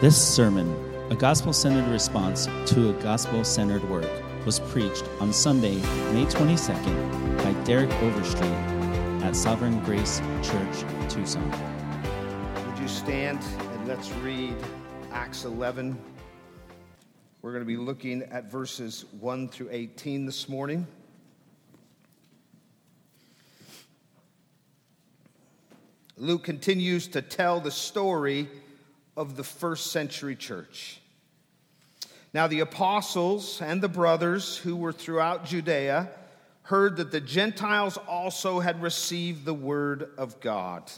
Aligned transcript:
This 0.00 0.16
sermon, 0.16 0.74
a 1.10 1.14
gospel 1.14 1.52
centered 1.52 1.86
response 1.92 2.46
to 2.68 2.88
a 2.88 2.92
gospel 3.02 3.44
centered 3.44 3.86
work, 3.90 4.08
was 4.46 4.58
preached 4.58 5.04
on 5.20 5.30
Sunday, 5.30 5.74
May 6.14 6.24
22nd 6.24 7.36
by 7.44 7.52
Derek 7.64 7.92
Overstreet 8.02 8.50
at 9.22 9.36
Sovereign 9.36 9.78
Grace 9.84 10.20
Church, 10.42 10.84
Tucson. 11.10 11.46
Would 12.66 12.78
you 12.78 12.88
stand 12.88 13.40
and 13.72 13.86
let's 13.86 14.10
read 14.22 14.54
Acts 15.12 15.44
11? 15.44 15.98
We're 17.42 17.52
going 17.52 17.62
to 17.62 17.66
be 17.66 17.76
looking 17.76 18.22
at 18.22 18.50
verses 18.50 19.04
1 19.20 19.48
through 19.50 19.68
18 19.70 20.24
this 20.24 20.48
morning. 20.48 20.86
Luke 26.16 26.44
continues 26.44 27.06
to 27.08 27.20
tell 27.20 27.60
the 27.60 27.70
story 27.70 28.48
of 29.20 29.36
the 29.36 29.44
first 29.44 29.92
century 29.92 30.34
church. 30.34 30.98
Now, 32.32 32.46
the 32.46 32.60
apostles 32.60 33.60
and 33.60 33.82
the 33.82 33.88
brothers 33.88 34.56
who 34.56 34.76
were 34.76 34.94
throughout 34.94 35.44
Judea 35.44 36.08
heard 36.62 36.96
that 36.96 37.12
the 37.12 37.20
Gentiles 37.20 37.98
also 38.08 38.60
had 38.60 38.80
received 38.80 39.44
the 39.44 39.52
word 39.52 40.08
of 40.16 40.40
God. 40.40 40.90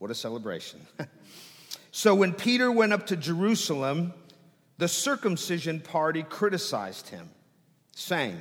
What 0.00 0.10
a 0.10 0.16
celebration. 0.16 0.80
so, 1.92 2.12
when 2.12 2.32
Peter 2.32 2.72
went 2.72 2.92
up 2.92 3.06
to 3.06 3.16
Jerusalem, 3.16 4.14
the 4.78 4.88
circumcision 4.88 5.78
party 5.78 6.24
criticized 6.24 7.08
him, 7.08 7.30
saying, 7.94 8.36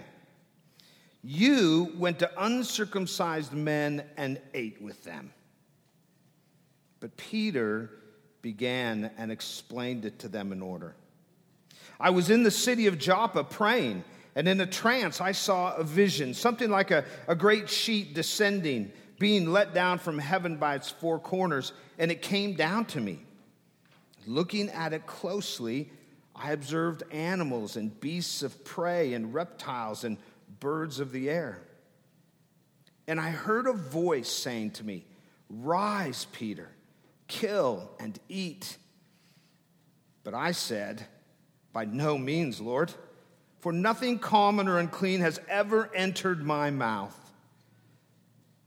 You 1.22 1.94
went 2.00 2.18
to 2.20 2.32
uncircumcised 2.36 3.54
men 3.54 4.04
and 4.18 4.42
ate 4.56 4.82
with 4.82 5.04
them. 5.04 5.34
But 7.00 7.16
Peter 7.16 7.92
began 8.48 9.12
and 9.18 9.30
explained 9.30 10.06
it 10.06 10.20
to 10.20 10.30
them 10.30 10.54
in 10.54 10.62
order. 10.62 10.96
I 12.00 12.12
was 12.12 12.30
in 12.30 12.44
the 12.44 12.50
city 12.50 12.88
of 12.88 12.98
Joppa 12.98 13.44
praying, 13.44 14.06
and 14.38 14.48
in 14.48 14.62
a 14.62 14.66
trance 14.66 15.20
I 15.20 15.34
saw 15.34 15.76
a 15.76 15.84
vision, 15.84 16.34
something 16.34 16.70
like 16.70 16.90
a, 16.90 17.04
a 17.28 17.36
great 17.36 17.70
sheet 17.70 18.14
descending, 18.14 18.94
being 19.20 19.52
let 19.52 19.74
down 19.74 20.00
from 20.00 20.18
heaven 20.18 20.56
by 20.56 20.76
its 20.76 20.90
four 20.90 21.20
corners, 21.20 21.74
and 22.00 22.10
it 22.10 22.22
came 22.22 22.54
down 22.54 22.86
to 22.86 23.02
me. 23.02 23.20
Looking 24.26 24.70
at 24.70 24.94
it 24.94 25.06
closely, 25.06 25.92
I 26.34 26.54
observed 26.54 27.04
animals 27.12 27.76
and 27.76 28.00
beasts 28.00 28.44
of 28.44 28.64
prey 28.64 29.12
and 29.14 29.34
reptiles 29.34 30.06
and 30.06 30.16
birds 30.62 31.02
of 31.02 31.12
the 31.12 31.30
air. 31.30 31.60
And 33.10 33.20
I 33.20 33.32
heard 33.32 33.68
a 33.68 33.74
voice 33.74 34.30
saying 34.30 34.72
to 34.72 34.86
me, 34.86 35.04
Rise, 35.50 36.28
Peter 36.32 36.70
kill, 37.28 37.90
and 38.00 38.20
eat. 38.30 38.78
But 40.24 40.34
I 40.34 40.52
said, 40.52 41.06
By 41.74 41.86
no 41.86 42.18
means, 42.18 42.60
Lord, 42.60 42.94
for 43.60 43.72
nothing 43.72 44.20
common 44.20 44.68
or 44.68 44.78
unclean 44.80 45.22
has 45.22 45.40
ever 45.48 45.94
entered 45.94 46.44
my 46.44 46.70
mouth. 46.70 47.18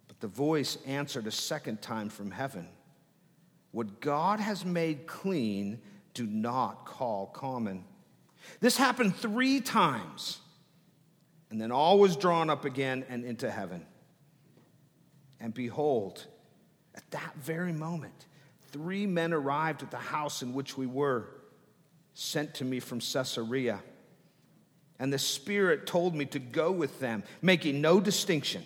But 0.08 0.20
the 0.20 0.28
voice 0.28 0.78
answered 0.86 1.26
a 1.26 1.32
second 1.32 1.82
time 1.82 2.08
from 2.08 2.30
heaven 2.30 2.68
What 3.72 4.00
God 4.00 4.40
has 4.40 4.64
made 4.64 5.06
clean, 5.06 5.80
do 6.14 6.26
not 6.26 6.86
call 6.86 7.26
common. 7.26 7.84
This 8.60 8.76
happened 8.76 9.16
three 9.16 9.60
times, 9.60 10.38
and 11.50 11.60
then 11.60 11.70
all 11.70 11.98
was 11.98 12.16
drawn 12.16 12.50
up 12.50 12.64
again 12.64 13.04
and 13.08 13.24
into 13.24 13.50
heaven. 13.50 13.86
And 15.40 15.54
behold, 15.54 16.26
at 16.94 17.08
that 17.12 17.34
very 17.36 17.72
moment, 17.72 18.26
three 18.72 19.06
men 19.06 19.32
arrived 19.32 19.82
at 19.82 19.90
the 19.90 19.96
house 19.96 20.42
in 20.42 20.54
which 20.54 20.76
we 20.76 20.86
were, 20.86 21.28
sent 22.14 22.54
to 22.54 22.64
me 22.64 22.80
from 22.80 23.00
Caesarea. 23.00 23.80
And 24.98 25.12
the 25.12 25.18
Spirit 25.18 25.86
told 25.86 26.14
me 26.14 26.26
to 26.26 26.38
go 26.38 26.70
with 26.70 27.00
them, 27.00 27.22
making 27.40 27.80
no 27.80 28.00
distinction. 28.00 28.64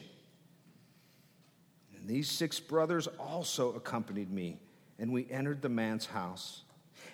And 1.96 2.08
these 2.08 2.28
six 2.28 2.58
brothers 2.58 3.06
also 3.18 3.74
accompanied 3.74 4.30
me, 4.30 4.58
and 4.98 5.12
we 5.12 5.26
entered 5.30 5.62
the 5.62 5.68
man's 5.68 6.06
house. 6.06 6.62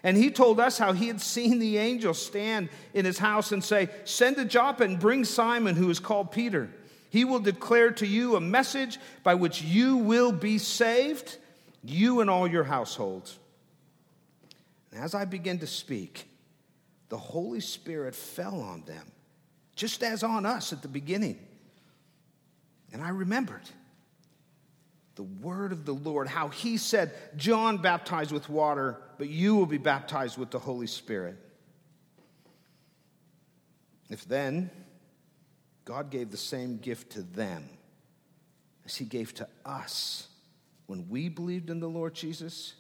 And 0.03 0.17
he 0.17 0.31
told 0.31 0.59
us 0.59 0.79
how 0.79 0.93
he 0.93 1.09
had 1.09 1.21
seen 1.21 1.59
the 1.59 1.77
angel 1.77 2.15
stand 2.15 2.71
in 2.95 3.05
his 3.05 3.19
house 3.19 3.53
and 3.53 3.63
say, 3.63 3.91
Send 4.05 4.37
to 4.37 4.45
Joppa 4.45 4.85
and 4.85 4.99
bring 4.99 5.25
Simon, 5.25 5.77
who 5.77 5.91
is 5.91 6.01
called 6.01 6.33
Peter. 6.33 6.71
He 7.11 7.25
will 7.25 7.41
declare 7.41 7.91
to 7.93 8.07
you 8.07 8.37
a 8.37 8.41
message 8.41 8.99
by 9.23 9.35
which 9.35 9.63
you 9.63 9.97
will 9.97 10.33
be 10.33 10.59
saved 10.59 11.37
you 11.83 12.21
and 12.21 12.29
all 12.29 12.47
your 12.47 12.65
households. 12.65 13.39
And 14.93 15.03
as 15.03 15.15
I 15.15 15.25
began 15.25 15.59
to 15.59 15.67
speak, 15.67 16.27
the 17.09 17.19
Holy 17.19 17.61
Spirit 17.61 18.15
fell 18.15 18.61
on 18.61 18.83
them, 18.83 19.11
just 19.77 20.03
as 20.03 20.23
on 20.23 20.47
us 20.47 20.73
at 20.73 20.83
the 20.83 20.89
beginning. 20.89 21.39
And 22.93 23.03
I 23.03 23.11
remembered 23.11 23.69
the 25.17 25.23
word 25.23 25.73
of 25.73 25.85
the 25.85 25.93
Lord, 25.93 26.29
how 26.29 26.49
he 26.49 26.77
said, 26.77 27.13
John 27.37 27.79
baptized 27.79 28.33
with 28.33 28.49
water, 28.49 28.97
but 29.19 29.29
you 29.29 29.55
will 29.55 29.67
be 29.67 29.79
baptized 29.79 30.39
with 30.39 30.51
the 30.51 30.59
Holy 30.59 30.87
Spirit. 30.87 31.37
If 34.09 34.25
then 34.27 34.71
God 35.85 36.11
gave 36.11 36.31
the 36.31 36.37
same 36.37 36.79
gift 36.79 37.13
to 37.13 37.23
them 37.23 37.69
as 38.85 38.97
he 38.97 39.05
gave 39.05 39.35
to 39.35 39.49
us 39.65 40.27
when 40.91 41.09
we 41.09 41.29
believed 41.29 41.71
in 41.71 41.79
the 41.79 41.89
Lord 41.89 42.15
Jesus, 42.15 42.75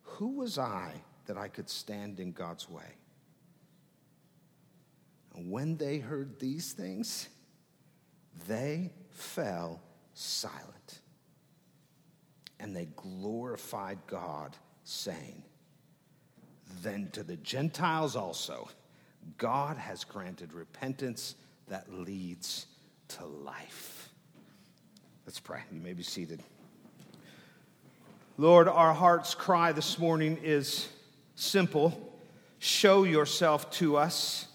who 0.00 0.28
was 0.28 0.56
I 0.56 0.94
that 1.26 1.36
I 1.36 1.46
could 1.46 1.68
stand 1.68 2.18
in 2.20 2.32
God's 2.32 2.70
way? 2.70 2.96
And 5.34 5.50
when 5.50 5.76
they 5.76 5.98
heard 5.98 6.40
these 6.40 6.72
things, 6.72 7.28
they 8.48 8.94
fell 9.10 9.78
silent. 10.14 11.00
And 12.58 12.74
they 12.74 12.88
glorified 12.96 13.98
God, 14.06 14.56
saying, 14.82 15.42
Then 16.80 17.10
to 17.12 17.22
the 17.22 17.36
Gentiles 17.36 18.16
also, 18.16 18.70
God 19.36 19.76
has 19.76 20.02
granted 20.02 20.54
repentance 20.54 21.34
that 21.68 21.92
leads 21.92 22.68
to 23.08 23.26
life. 23.26 24.08
Let's 25.26 25.40
pray. 25.40 25.60
You 25.70 25.82
may 25.82 25.92
be 25.92 26.02
seated. 26.02 26.42
Lord, 28.42 28.66
our 28.66 28.92
heart's 28.92 29.36
cry 29.36 29.70
this 29.70 30.00
morning 30.00 30.36
is 30.42 30.88
simple 31.36 32.12
show 32.58 33.04
yourself 33.04 33.70
to 33.74 33.96
us. 33.96 34.48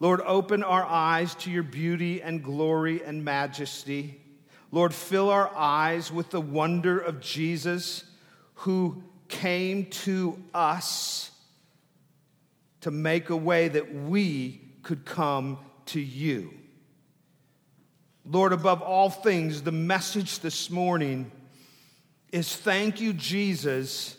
Lord, 0.00 0.20
open 0.22 0.64
our 0.64 0.84
eyes 0.84 1.36
to 1.36 1.52
your 1.52 1.62
beauty 1.62 2.20
and 2.20 2.42
glory 2.42 3.00
and 3.04 3.24
majesty. 3.24 4.20
Lord, 4.72 4.92
fill 4.92 5.30
our 5.30 5.52
eyes 5.54 6.10
with 6.10 6.30
the 6.30 6.40
wonder 6.40 6.98
of 6.98 7.20
Jesus 7.20 8.02
who 8.54 9.04
came 9.28 9.86
to 9.86 10.42
us 10.52 11.30
to 12.80 12.90
make 12.90 13.30
a 13.30 13.36
way 13.36 13.68
that 13.68 13.94
we 13.94 14.62
could 14.82 15.04
come 15.04 15.60
to 15.86 16.00
you. 16.00 16.52
Lord, 18.24 18.52
above 18.52 18.82
all 18.82 19.10
things, 19.10 19.62
the 19.62 19.70
message 19.70 20.40
this 20.40 20.70
morning 20.70 21.30
is 22.32 22.54
thank 22.54 23.00
you, 23.00 23.12
Jesus, 23.12 24.16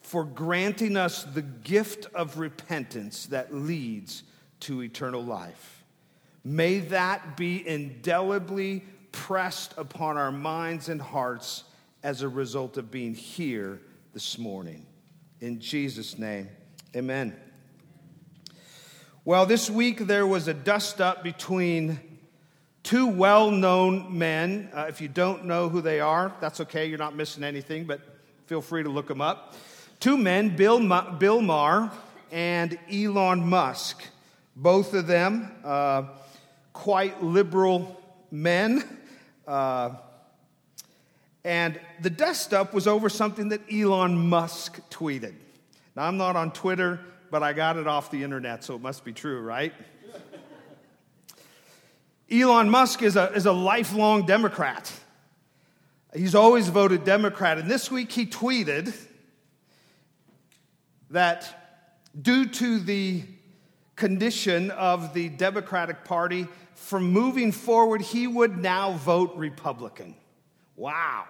for 0.00 0.24
granting 0.24 0.96
us 0.96 1.24
the 1.24 1.42
gift 1.42 2.06
of 2.14 2.38
repentance 2.38 3.26
that 3.26 3.54
leads 3.54 4.22
to 4.60 4.82
eternal 4.82 5.22
life. 5.22 5.84
May 6.44 6.78
that 6.78 7.36
be 7.36 7.66
indelibly 7.66 8.84
pressed 9.12 9.74
upon 9.76 10.16
our 10.16 10.30
minds 10.30 10.88
and 10.88 11.00
hearts 11.00 11.64
as 12.02 12.22
a 12.22 12.28
result 12.28 12.76
of 12.76 12.90
being 12.90 13.14
here 13.14 13.80
this 14.14 14.38
morning. 14.38 14.86
In 15.40 15.60
Jesus' 15.60 16.18
name, 16.18 16.48
amen. 16.94 17.36
Well, 19.24 19.44
this 19.44 19.68
week 19.68 20.06
there 20.06 20.26
was 20.26 20.46
a 20.46 20.54
dust 20.54 21.00
up 21.00 21.24
between 21.24 21.98
two 22.86 23.08
well 23.08 23.50
known 23.50 24.16
men. 24.16 24.70
Uh, 24.72 24.86
if 24.88 25.00
you 25.00 25.08
don't 25.08 25.44
know 25.44 25.68
who 25.68 25.80
they 25.80 26.00
are, 26.00 26.32
that's 26.40 26.60
okay, 26.60 26.86
you're 26.86 26.98
not 26.98 27.16
missing 27.16 27.42
anything, 27.42 27.84
but 27.84 28.00
feel 28.46 28.62
free 28.62 28.84
to 28.84 28.88
look 28.88 29.08
them 29.08 29.20
up. 29.20 29.54
Two 29.98 30.16
men, 30.16 30.54
Bill, 30.54 30.78
Ma- 30.78 31.10
Bill 31.10 31.42
Maher 31.42 31.90
and 32.30 32.78
Elon 32.90 33.40
Musk. 33.48 34.06
Both 34.54 34.94
of 34.94 35.08
them 35.08 35.50
uh, 35.64 36.04
quite 36.72 37.22
liberal 37.24 38.00
men. 38.30 38.84
Uh, 39.48 39.96
and 41.44 41.80
the 42.00 42.10
dust 42.10 42.54
up 42.54 42.72
was 42.72 42.86
over 42.86 43.08
something 43.08 43.48
that 43.48 43.62
Elon 43.72 44.28
Musk 44.28 44.78
tweeted. 44.90 45.34
Now, 45.96 46.04
I'm 46.04 46.18
not 46.18 46.36
on 46.36 46.52
Twitter, 46.52 47.00
but 47.32 47.42
I 47.42 47.52
got 47.52 47.76
it 47.76 47.88
off 47.88 48.12
the 48.12 48.22
internet, 48.22 48.62
so 48.62 48.76
it 48.76 48.80
must 48.80 49.04
be 49.04 49.12
true, 49.12 49.40
right? 49.40 49.72
Elon 52.30 52.68
Musk 52.70 53.02
is 53.02 53.16
a, 53.16 53.32
is 53.32 53.46
a 53.46 53.52
lifelong 53.52 54.26
Democrat. 54.26 54.92
He's 56.14 56.34
always 56.34 56.68
voted 56.68 57.04
Democrat. 57.04 57.58
And 57.58 57.70
this 57.70 57.90
week 57.90 58.10
he 58.10 58.26
tweeted, 58.26 58.94
that 61.10 61.92
due 62.20 62.46
to 62.46 62.78
the 62.78 63.22
condition 63.94 64.70
of 64.72 65.14
the 65.14 65.28
Democratic 65.28 66.04
Party 66.04 66.46
from 66.74 67.10
moving 67.10 67.52
forward, 67.52 68.02
he 68.02 68.26
would 68.26 68.58
now 68.58 68.92
vote 68.92 69.32
Republican. 69.36 70.14
Wow. 70.74 71.24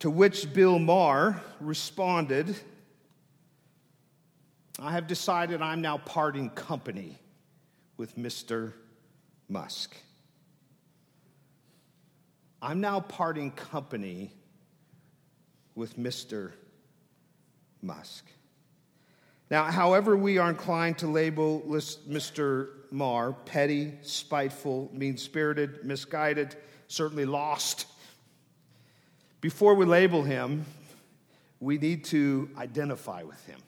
To 0.00 0.10
which 0.10 0.52
Bill 0.52 0.78
Maher 0.78 1.40
responded, 1.60 2.54
I 4.78 4.92
have 4.92 5.06
decided 5.06 5.62
I'm 5.62 5.80
now 5.80 5.98
parting 5.98 6.50
company 6.50 7.18
with 7.96 8.16
Mr. 8.16 8.72
Musk. 9.48 9.96
I'm 12.60 12.80
now 12.80 13.00
parting 13.00 13.50
company 13.50 14.32
with 15.74 15.98
Mr. 15.98 16.52
Musk. 17.82 18.24
Now, 19.50 19.64
however, 19.64 20.16
we 20.16 20.38
are 20.38 20.48
inclined 20.48 20.98
to 20.98 21.06
label 21.06 21.62
Mr. 21.68 22.68
Maher 22.90 23.32
petty, 23.32 23.92
spiteful, 24.02 24.90
mean 24.92 25.18
spirited, 25.18 25.84
misguided, 25.84 26.56
certainly 26.88 27.26
lost. 27.26 27.86
Before 29.40 29.74
we 29.74 29.84
label 29.84 30.22
him, 30.22 30.64
we 31.60 31.76
need 31.76 32.04
to 32.06 32.48
identify 32.56 33.22
with 33.22 33.44
him 33.46 33.60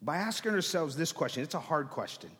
by 0.00 0.18
asking 0.18 0.52
ourselves 0.52 0.96
this 0.96 1.12
question. 1.12 1.42
It's 1.42 1.54
a 1.54 1.60
hard 1.60 1.90
question, 1.90 2.30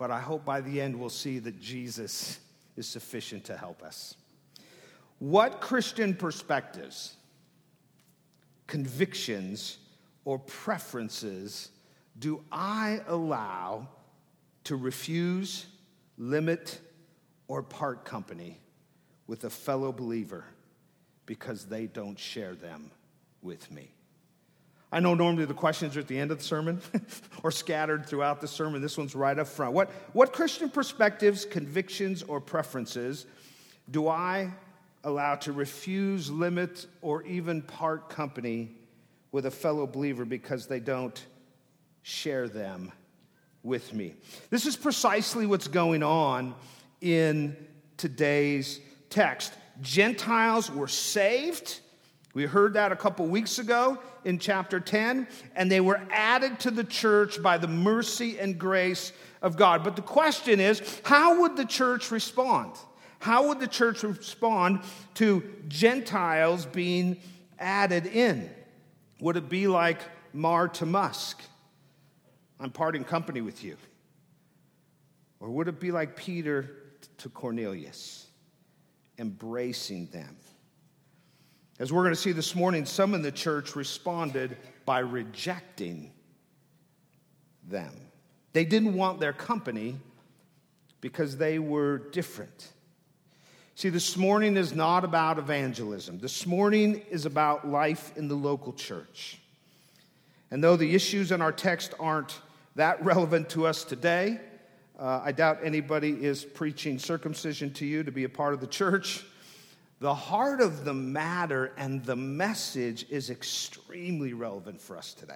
but 0.00 0.10
I 0.10 0.18
hope 0.18 0.46
by 0.46 0.62
the 0.62 0.80
end 0.80 0.98
we'll 0.98 1.10
see 1.10 1.40
that 1.40 1.60
Jesus 1.60 2.40
is 2.74 2.88
sufficient 2.88 3.44
to 3.44 3.56
help 3.58 3.82
us. 3.82 4.14
What 5.18 5.60
Christian 5.60 6.14
perspectives, 6.14 7.16
convictions, 8.66 9.76
or 10.24 10.38
preferences 10.38 11.68
do 12.18 12.42
I 12.50 13.02
allow 13.08 13.88
to 14.64 14.76
refuse, 14.76 15.66
limit, 16.16 16.80
or 17.46 17.62
part 17.62 18.06
company 18.06 18.58
with 19.26 19.44
a 19.44 19.50
fellow 19.50 19.92
believer 19.92 20.46
because 21.26 21.66
they 21.66 21.86
don't 21.86 22.18
share 22.18 22.54
them 22.54 22.90
with 23.42 23.70
me? 23.70 23.92
I 24.92 24.98
know 24.98 25.14
normally 25.14 25.44
the 25.44 25.54
questions 25.54 25.96
are 25.96 26.00
at 26.00 26.08
the 26.08 26.18
end 26.18 26.32
of 26.32 26.38
the 26.38 26.44
sermon 26.44 26.80
or 27.42 27.52
scattered 27.52 28.06
throughout 28.06 28.40
the 28.40 28.48
sermon. 28.48 28.82
This 28.82 28.98
one's 28.98 29.14
right 29.14 29.38
up 29.38 29.46
front. 29.46 29.72
What, 29.72 29.90
what 30.12 30.32
Christian 30.32 30.68
perspectives, 30.68 31.44
convictions, 31.44 32.22
or 32.24 32.40
preferences 32.40 33.26
do 33.90 34.08
I 34.08 34.52
allow 35.04 35.36
to 35.36 35.52
refuse, 35.52 36.30
limit, 36.30 36.86
or 37.02 37.22
even 37.22 37.62
part 37.62 38.08
company 38.08 38.72
with 39.32 39.46
a 39.46 39.50
fellow 39.50 39.86
believer 39.86 40.24
because 40.24 40.66
they 40.66 40.80
don't 40.80 41.24
share 42.02 42.48
them 42.48 42.92
with 43.62 43.94
me? 43.94 44.14
This 44.50 44.66
is 44.66 44.76
precisely 44.76 45.46
what's 45.46 45.68
going 45.68 46.02
on 46.02 46.54
in 47.00 47.56
today's 47.96 48.80
text. 49.08 49.52
Gentiles 49.80 50.70
were 50.70 50.88
saved 50.88 51.80
we 52.32 52.44
heard 52.44 52.74
that 52.74 52.92
a 52.92 52.96
couple 52.96 53.26
weeks 53.26 53.58
ago 53.58 53.98
in 54.24 54.38
chapter 54.38 54.78
10, 54.78 55.26
and 55.56 55.70
they 55.70 55.80
were 55.80 56.00
added 56.10 56.60
to 56.60 56.70
the 56.70 56.84
church 56.84 57.42
by 57.42 57.58
the 57.58 57.66
mercy 57.66 58.38
and 58.38 58.58
grace 58.58 59.12
of 59.42 59.56
God. 59.56 59.82
But 59.82 59.96
the 59.96 60.02
question 60.02 60.60
is 60.60 61.00
how 61.04 61.40
would 61.40 61.56
the 61.56 61.64
church 61.64 62.10
respond? 62.10 62.72
How 63.18 63.48
would 63.48 63.58
the 63.58 63.66
church 63.66 64.02
respond 64.02 64.80
to 65.14 65.42
Gentiles 65.68 66.66
being 66.66 67.16
added 67.58 68.06
in? 68.06 68.48
Would 69.20 69.36
it 69.36 69.48
be 69.48 69.66
like 69.66 70.00
Maher 70.32 70.68
to 70.68 70.86
Musk? 70.86 71.42
I'm 72.60 72.70
parting 72.70 73.04
company 73.04 73.40
with 73.40 73.64
you. 73.64 73.76
Or 75.40 75.50
would 75.50 75.68
it 75.68 75.80
be 75.80 75.90
like 75.90 76.16
Peter 76.16 76.70
to 77.18 77.28
Cornelius, 77.28 78.26
embracing 79.18 80.06
them? 80.06 80.36
As 81.80 81.90
we're 81.90 82.02
going 82.02 82.14
to 82.14 82.20
see 82.20 82.32
this 82.32 82.54
morning, 82.54 82.84
some 82.84 83.14
in 83.14 83.22
the 83.22 83.32
church 83.32 83.74
responded 83.74 84.58
by 84.84 84.98
rejecting 84.98 86.12
them. 87.66 87.94
They 88.52 88.66
didn't 88.66 88.92
want 88.92 89.18
their 89.18 89.32
company 89.32 89.96
because 91.00 91.38
they 91.38 91.58
were 91.58 91.96
different. 91.96 92.68
See, 93.76 93.88
this 93.88 94.18
morning 94.18 94.58
is 94.58 94.74
not 94.74 95.04
about 95.04 95.38
evangelism. 95.38 96.18
This 96.18 96.44
morning 96.46 97.00
is 97.08 97.24
about 97.24 97.66
life 97.66 98.12
in 98.14 98.28
the 98.28 98.34
local 98.34 98.74
church. 98.74 99.38
And 100.50 100.62
though 100.62 100.76
the 100.76 100.94
issues 100.94 101.32
in 101.32 101.40
our 101.40 101.52
text 101.52 101.94
aren't 101.98 102.42
that 102.74 103.02
relevant 103.06 103.48
to 103.50 103.66
us 103.66 103.84
today, 103.84 104.38
uh, 104.98 105.22
I 105.24 105.32
doubt 105.32 105.60
anybody 105.62 106.10
is 106.10 106.44
preaching 106.44 106.98
circumcision 106.98 107.72
to 107.72 107.86
you 107.86 108.02
to 108.02 108.12
be 108.12 108.24
a 108.24 108.28
part 108.28 108.52
of 108.52 108.60
the 108.60 108.66
church. 108.66 109.24
The 110.00 110.14
heart 110.14 110.62
of 110.62 110.84
the 110.84 110.94
matter 110.94 111.72
and 111.76 112.02
the 112.04 112.16
message 112.16 113.06
is 113.10 113.28
extremely 113.28 114.32
relevant 114.32 114.80
for 114.80 114.96
us 114.96 115.12
today. 115.12 115.34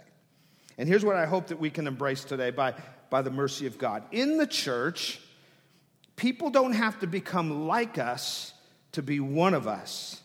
And 0.78 0.88
here's 0.88 1.04
what 1.04 1.16
I 1.16 1.26
hope 1.26 1.48
that 1.48 1.60
we 1.60 1.70
can 1.70 1.86
embrace 1.86 2.24
today 2.24 2.50
by, 2.50 2.74
by 3.10 3.20
the 3.22 3.30
mercy 3.30 3.66
of 3.66 3.76
God. 3.76 4.04
In 4.10 4.38
the 4.38 4.46
church, 4.46 5.20
people 6.16 6.48
don't 6.48 6.72
have 6.72 6.98
to 7.00 7.06
become 7.06 7.68
like 7.68 7.98
us 7.98 8.54
to 8.92 9.02
be 9.02 9.20
one 9.20 9.52
of 9.52 9.68
us. 9.68 10.22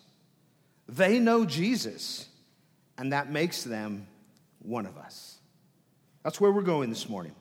They 0.87 1.19
know 1.19 1.45
Jesus, 1.45 2.27
and 2.97 3.11
that 3.13 3.31
makes 3.31 3.63
them 3.63 4.07
one 4.59 4.85
of 4.85 4.97
us. 4.97 5.37
That's 6.23 6.39
where 6.39 6.51
we're 6.51 6.61
going 6.61 6.89
this 6.89 7.09
morning. 7.09 7.35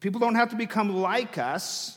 People 0.00 0.20
don't 0.20 0.34
have 0.34 0.50
to 0.50 0.56
become 0.56 1.00
like 1.00 1.38
us 1.38 1.96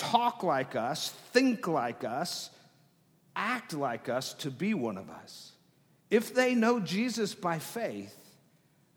talk 0.00 0.42
like 0.42 0.74
us, 0.74 1.10
think 1.32 1.68
like 1.68 2.04
us, 2.04 2.50
act 3.36 3.74
like 3.74 4.08
us 4.08 4.32
to 4.34 4.50
be 4.50 4.74
one 4.74 4.96
of 4.96 5.10
us. 5.10 5.52
If 6.10 6.34
they 6.34 6.54
know 6.54 6.80
Jesus 6.80 7.34
by 7.34 7.58
faith, 7.58 8.16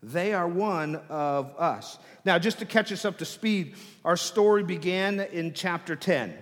they 0.02 0.34
are 0.34 0.48
one 0.48 0.96
of 1.08 1.54
us. 1.58 1.98
Now, 2.24 2.38
just 2.38 2.58
to 2.58 2.66
catch 2.66 2.90
us 2.90 3.04
up 3.04 3.18
to 3.18 3.24
speed, 3.24 3.74
our 4.04 4.16
story 4.16 4.64
began 4.64 5.20
in 5.20 5.52
chapter 5.52 5.94
10. 5.94 6.34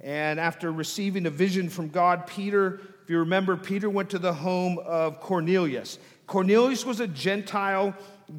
And 0.00 0.38
after 0.38 0.70
receiving 0.70 1.26
a 1.26 1.30
vision 1.30 1.68
from 1.68 1.88
God, 1.88 2.26
Peter, 2.26 2.80
if 3.02 3.10
you 3.10 3.18
remember, 3.18 3.56
Peter 3.56 3.90
went 3.90 4.10
to 4.10 4.18
the 4.18 4.32
home 4.32 4.78
of 4.78 5.20
Cornelius. 5.20 5.98
Cornelius 6.26 6.84
was 6.84 7.00
a 7.00 7.06
Gentile 7.08 7.94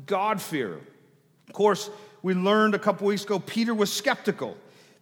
God-fearer. 0.06 0.80
Of 1.48 1.54
course, 1.54 1.90
we 2.22 2.34
learned 2.34 2.76
a 2.76 2.80
couple 2.80 3.08
weeks 3.08 3.24
ago, 3.24 3.40
Peter 3.40 3.74
was 3.74 3.92
skeptical 3.92 4.58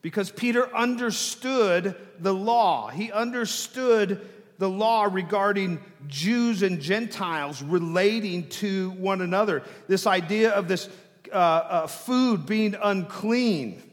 because 0.07 0.31
Peter 0.31 0.73
understood 0.73 1.93
the 2.17 2.33
law. 2.33 2.87
He 2.87 3.11
understood 3.11 4.25
the 4.57 4.69
law 4.69 5.03
regarding 5.03 5.81
Jews 6.07 6.63
and 6.63 6.79
Gentiles 6.79 7.61
relating 7.61 8.47
to 8.51 8.91
one 8.91 9.19
another. 9.19 9.63
This 9.89 10.07
idea 10.07 10.51
of 10.51 10.69
this 10.69 10.87
uh, 11.29 11.35
uh, 11.35 11.87
food 11.87 12.45
being 12.45 12.73
unclean. 12.81 13.83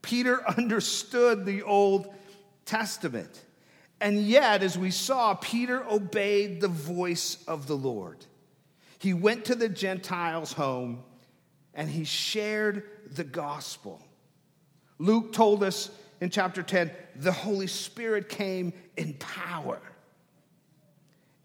Peter 0.00 0.40
understood 0.56 1.44
the 1.44 1.64
Old 1.64 2.14
Testament. 2.64 3.44
And 4.00 4.22
yet, 4.22 4.62
as 4.62 4.78
we 4.78 4.90
saw, 4.90 5.34
Peter 5.34 5.84
obeyed 5.84 6.62
the 6.62 6.68
voice 6.68 7.44
of 7.46 7.66
the 7.66 7.76
Lord. 7.76 8.24
He 9.00 9.12
went 9.12 9.44
to 9.44 9.54
the 9.54 9.68
Gentiles' 9.68 10.54
home 10.54 11.02
and 11.74 11.90
he 11.90 12.04
shared 12.04 12.84
the 13.12 13.24
gospel. 13.24 14.02
Luke 14.98 15.32
told 15.32 15.62
us 15.62 15.90
in 16.20 16.30
chapter 16.30 16.62
10 16.62 16.90
the 17.16 17.32
Holy 17.32 17.66
Spirit 17.66 18.28
came 18.28 18.72
in 18.96 19.14
power. 19.14 19.80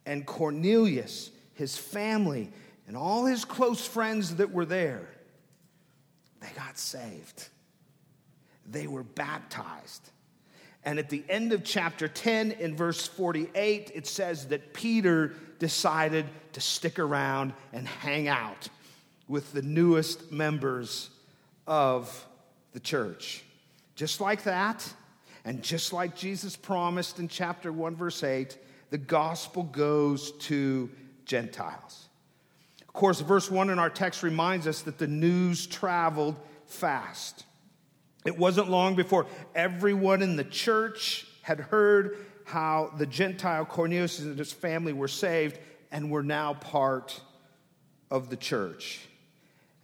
And 0.06 0.26
Cornelius, 0.26 1.32
his 1.54 1.78
family, 1.78 2.52
and 2.88 2.98
all 2.98 3.26
his 3.26 3.46
close 3.46 3.86
friends 3.86 4.36
that 4.36 4.52
were 4.52 4.66
there, 4.66 5.08
they 6.42 6.50
got 6.56 6.78
saved. 6.78 7.48
They 8.70 8.88
were 8.88 9.04
baptized. 9.04 10.10
And 10.84 11.00
at 11.00 11.10
the 11.10 11.24
end 11.30 11.54
of 11.54 11.64
chapter 11.64 12.10
10, 12.10 12.52
in 12.54 12.76
verse 12.76 13.08
48, 13.08 13.92
it 13.96 14.06
says 14.06 14.48
that 14.48 14.74
Peter 14.74 15.34
decided 15.60 16.26
to 16.52 16.60
stick 16.60 17.00
around 17.00 17.54
and 17.72 17.88
hang 17.88 18.28
out 18.28 18.68
with 19.30 19.54
the 19.54 19.62
newest 19.62 20.32
members 20.32 21.10
of 21.66 22.28
the 22.74 22.80
church. 22.80 23.44
Just 23.96 24.20
like 24.20 24.44
that, 24.44 24.92
and 25.46 25.62
just 25.62 25.94
like 25.94 26.16
Jesus 26.16 26.56
promised 26.56 27.20
in 27.20 27.28
chapter 27.28 27.72
1, 27.72 27.96
verse 27.96 28.24
8, 28.24 28.58
the 28.90 28.98
gospel 28.98 29.64
goes 29.64 30.32
to 30.34 30.90
Gentiles. 31.26 32.08
Of 32.82 32.94
course, 32.94 33.22
verse 33.22 33.50
1 33.50 33.70
in 33.70 33.80
our 33.80 33.90
text 33.90 34.24
reminds 34.24 34.68
us 34.68 34.82
that 34.82 34.98
the 34.98 35.08
news 35.08 35.66
traveled 35.66 36.40
fast. 36.68 37.46
It 38.26 38.38
wasn't 38.38 38.70
long 38.70 38.96
before 38.96 39.26
everyone 39.54 40.22
in 40.22 40.36
the 40.36 40.44
church 40.44 41.28
had 41.42 41.60
heard 41.60 42.18
how 42.46 42.92
the 42.98 43.06
Gentile 43.06 43.66
Cornelius 43.66 44.20
and 44.20 44.38
his 44.38 44.54
family 44.54 44.94
were 44.94 45.08
saved 45.08 45.60
and 45.92 46.10
were 46.10 46.24
now 46.24 46.54
part 46.54 47.20
of 48.10 48.30
the 48.30 48.38
church. 48.38 49.02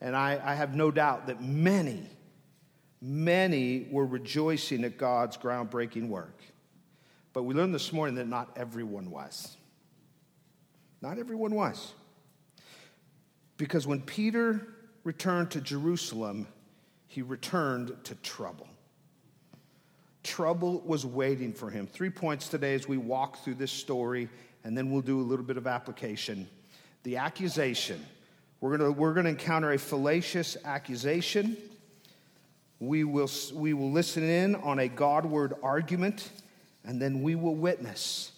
And 0.01 0.15
I, 0.15 0.39
I 0.43 0.55
have 0.55 0.75
no 0.75 0.91
doubt 0.91 1.27
that 1.27 1.41
many, 1.41 2.07
many 3.01 3.87
were 3.91 4.05
rejoicing 4.05 4.83
at 4.83 4.97
God's 4.97 5.37
groundbreaking 5.37 6.09
work. 6.09 6.41
But 7.33 7.43
we 7.43 7.53
learned 7.53 7.73
this 7.73 7.93
morning 7.93 8.15
that 8.15 8.27
not 8.27 8.51
everyone 8.57 9.11
was. 9.11 9.55
Not 11.01 11.17
everyone 11.17 11.55
was. 11.55 11.93
Because 13.57 13.85
when 13.85 14.01
Peter 14.01 14.67
returned 15.03 15.51
to 15.51 15.61
Jerusalem, 15.61 16.47
he 17.07 17.21
returned 17.21 17.95
to 18.05 18.15
trouble. 18.15 18.67
Trouble 20.23 20.81
was 20.85 21.05
waiting 21.05 21.53
for 21.53 21.69
him. 21.69 21.87
Three 21.87 22.09
points 22.09 22.49
today 22.49 22.73
as 22.73 22.87
we 22.87 22.97
walk 22.97 23.43
through 23.43 23.55
this 23.55 23.71
story, 23.71 24.29
and 24.63 24.77
then 24.77 24.91
we'll 24.91 25.01
do 25.01 25.19
a 25.19 25.23
little 25.23 25.45
bit 25.45 25.57
of 25.57 25.67
application. 25.67 26.47
The 27.03 27.17
accusation. 27.17 28.05
We're 28.59 28.77
going 28.77 28.95
we're 28.95 29.13
to 29.13 29.27
encounter 29.27 29.71
a 29.71 29.77
fallacious 29.77 30.57
accusation. 30.65 31.55
We 32.79 33.03
will, 33.03 33.29
we 33.53 33.73
will 33.73 33.91
listen 33.91 34.23
in 34.23 34.55
on 34.55 34.79
a 34.79 34.87
Godward 34.87 35.53
argument, 35.61 36.31
and 36.85 37.01
then 37.01 37.21
we 37.21 37.35
will 37.35 37.55
witness 37.55 38.31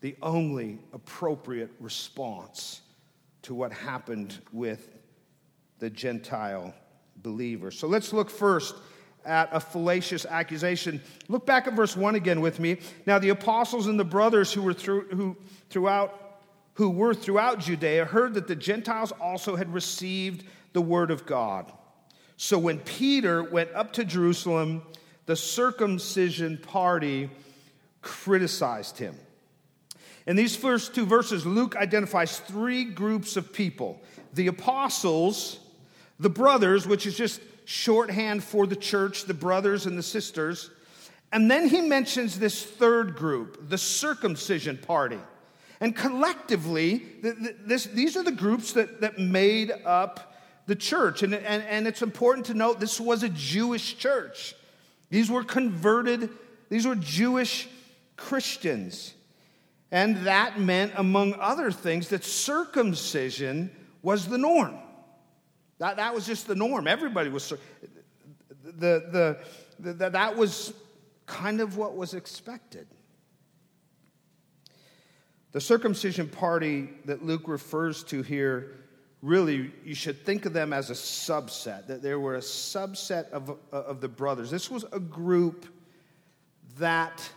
the 0.00 0.16
only 0.20 0.78
appropriate 0.92 1.70
response 1.80 2.82
to 3.42 3.54
what 3.54 3.72
happened 3.72 4.38
with 4.52 4.90
the 5.78 5.90
Gentile 5.90 6.74
believer. 7.22 7.70
So 7.70 7.86
let's 7.86 8.12
look 8.12 8.30
first 8.30 8.74
at 9.24 9.48
a 9.52 9.60
fallacious 9.60 10.26
accusation. 10.26 11.00
Look 11.28 11.46
back 11.46 11.66
at 11.66 11.74
verse 11.74 11.96
1 11.96 12.14
again 12.14 12.40
with 12.40 12.60
me. 12.60 12.78
Now 13.06 13.18
the 13.18 13.30
apostles 13.30 13.86
and 13.86 13.98
the 13.98 14.04
brothers 14.04 14.52
who 14.52 14.62
were 14.62 14.74
through, 14.74 15.08
who 15.08 15.36
throughout 15.70 16.20
who 16.74 16.90
were 16.90 17.14
throughout 17.14 17.60
Judea 17.60 18.04
heard 18.04 18.34
that 18.34 18.48
the 18.48 18.56
Gentiles 18.56 19.12
also 19.12 19.54
had 19.54 19.72
received 19.72 20.44
the 20.72 20.82
word 20.82 21.10
of 21.10 21.24
God. 21.24 21.72
So 22.36 22.58
when 22.58 22.78
Peter 22.80 23.42
went 23.42 23.70
up 23.74 23.92
to 23.94 24.04
Jerusalem, 24.04 24.82
the 25.26 25.36
circumcision 25.36 26.58
party 26.58 27.30
criticized 28.02 28.98
him. 28.98 29.16
In 30.26 30.36
these 30.36 30.56
first 30.56 30.94
two 30.94 31.06
verses, 31.06 31.44
Luke 31.46 31.76
identifies 31.76 32.38
three 32.38 32.84
groups 32.84 33.36
of 33.36 33.52
people 33.52 34.02
the 34.32 34.46
apostles, 34.48 35.60
the 36.18 36.30
brothers, 36.30 36.88
which 36.88 37.06
is 37.06 37.16
just 37.16 37.40
shorthand 37.64 38.42
for 38.42 38.66
the 38.66 38.76
church, 38.76 39.24
the 39.24 39.34
brothers 39.34 39.86
and 39.86 39.96
the 39.96 40.02
sisters. 40.02 40.70
And 41.32 41.50
then 41.50 41.68
he 41.68 41.80
mentions 41.80 42.38
this 42.38 42.62
third 42.62 43.16
group, 43.16 43.68
the 43.68 43.78
circumcision 43.78 44.78
party. 44.78 45.18
And 45.80 45.94
collectively, 45.94 47.04
this, 47.22 47.84
these 47.86 48.16
are 48.16 48.22
the 48.22 48.32
groups 48.32 48.72
that, 48.72 49.00
that 49.00 49.18
made 49.18 49.72
up 49.84 50.33
the 50.66 50.76
church. 50.76 51.22
And, 51.22 51.34
and, 51.34 51.62
and 51.64 51.86
it's 51.86 52.02
important 52.02 52.46
to 52.46 52.54
note 52.54 52.80
this 52.80 53.00
was 53.00 53.22
a 53.22 53.28
Jewish 53.28 53.96
church. 53.96 54.54
These 55.10 55.30
were 55.30 55.44
converted, 55.44 56.30
these 56.68 56.86
were 56.86 56.94
Jewish 56.94 57.68
Christians. 58.16 59.14
And 59.90 60.26
that 60.26 60.58
meant, 60.58 60.92
among 60.96 61.34
other 61.34 61.70
things, 61.70 62.08
that 62.08 62.24
circumcision 62.24 63.70
was 64.02 64.26
the 64.26 64.38
norm. 64.38 64.76
That, 65.78 65.96
that 65.96 66.14
was 66.14 66.26
just 66.26 66.46
the 66.46 66.54
norm. 66.54 66.88
Everybody 66.88 67.30
was, 67.30 67.52
the, 68.62 69.38
the, 69.78 69.92
the, 69.92 70.10
that 70.10 70.36
was 70.36 70.72
kind 71.26 71.60
of 71.60 71.76
what 71.76 71.96
was 71.96 72.14
expected. 72.14 72.86
The 75.52 75.60
circumcision 75.60 76.28
party 76.28 76.88
that 77.04 77.24
Luke 77.24 77.46
refers 77.46 78.02
to 78.04 78.22
here, 78.22 78.76
really, 79.24 79.72
you 79.84 79.94
should 79.94 80.24
think 80.24 80.46
of 80.46 80.52
them 80.52 80.72
as 80.72 80.90
a 80.90 80.94
subset, 80.94 81.86
that 81.86 82.02
there 82.02 82.20
were 82.20 82.36
a 82.36 82.40
subset 82.40 83.30
of, 83.30 83.50
uh, 83.50 83.54
of 83.72 84.00
the 84.00 84.08
brothers. 84.08 84.50
This 84.50 84.70
was 84.70 84.84
a 84.92 85.00
group 85.00 85.66
that 86.78 87.28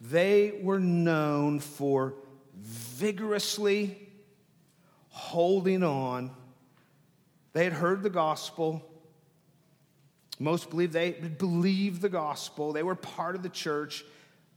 they 0.00 0.58
were 0.62 0.80
known 0.80 1.60
for 1.60 2.14
vigorously 2.54 3.98
holding 5.10 5.82
on 5.82 6.30
they 7.56 7.64
had 7.64 7.72
heard 7.72 8.02
the 8.02 8.10
gospel. 8.10 8.84
Most 10.38 10.68
believe 10.68 10.92
they 10.92 11.12
believed 11.12 12.02
the 12.02 12.10
gospel. 12.10 12.74
They 12.74 12.82
were 12.82 12.94
part 12.94 13.34
of 13.34 13.42
the 13.42 13.48
church. 13.48 14.04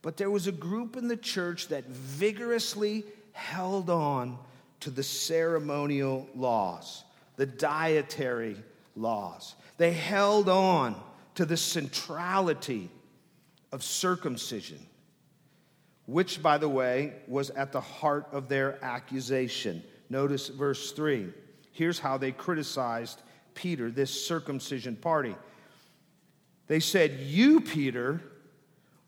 But 0.01 0.17
there 0.17 0.29
was 0.29 0.47
a 0.47 0.51
group 0.51 0.97
in 0.97 1.07
the 1.07 1.15
church 1.15 1.69
that 1.69 1.85
vigorously 1.87 3.05
held 3.31 3.89
on 3.89 4.37
to 4.81 4.89
the 4.89 5.03
ceremonial 5.03 6.27
laws, 6.35 7.03
the 7.35 7.45
dietary 7.45 8.55
laws. 8.95 9.55
They 9.77 9.93
held 9.93 10.49
on 10.49 10.95
to 11.35 11.45
the 11.45 11.57
centrality 11.57 12.89
of 13.71 13.83
circumcision, 13.83 14.79
which, 16.05 16.41
by 16.41 16.57
the 16.57 16.69
way, 16.69 17.13
was 17.27 17.49
at 17.51 17.71
the 17.71 17.81
heart 17.81 18.27
of 18.31 18.49
their 18.49 18.83
accusation. 18.83 19.83
Notice 20.09 20.47
verse 20.47 20.91
3. 20.91 21.29
Here's 21.71 21.99
how 21.99 22.17
they 22.17 22.31
criticized 22.31 23.21
Peter, 23.53 23.91
this 23.91 24.25
circumcision 24.25 24.95
party. 24.95 25.35
They 26.67 26.79
said, 26.79 27.19
You, 27.19 27.61
Peter, 27.61 28.21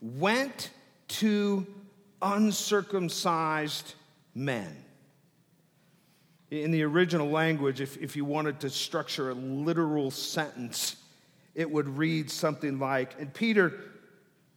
went 0.01 0.69
to 1.07 1.65
uncircumcised 2.21 3.93
men. 4.33 4.75
In 6.51 6.69
the 6.71 6.83
original 6.83 7.29
language, 7.29 7.81
if, 7.81 7.97
if 7.97 8.15
you 8.15 8.25
wanted 8.25 8.59
to 8.59 8.69
structure 8.69 9.31
a 9.31 9.33
literal 9.33 10.11
sentence, 10.11 10.97
it 11.55 11.71
would 11.71 11.97
read 11.97 12.29
something 12.29 12.77
like, 12.77 13.19
And 13.19 13.33
Peter, 13.33 13.73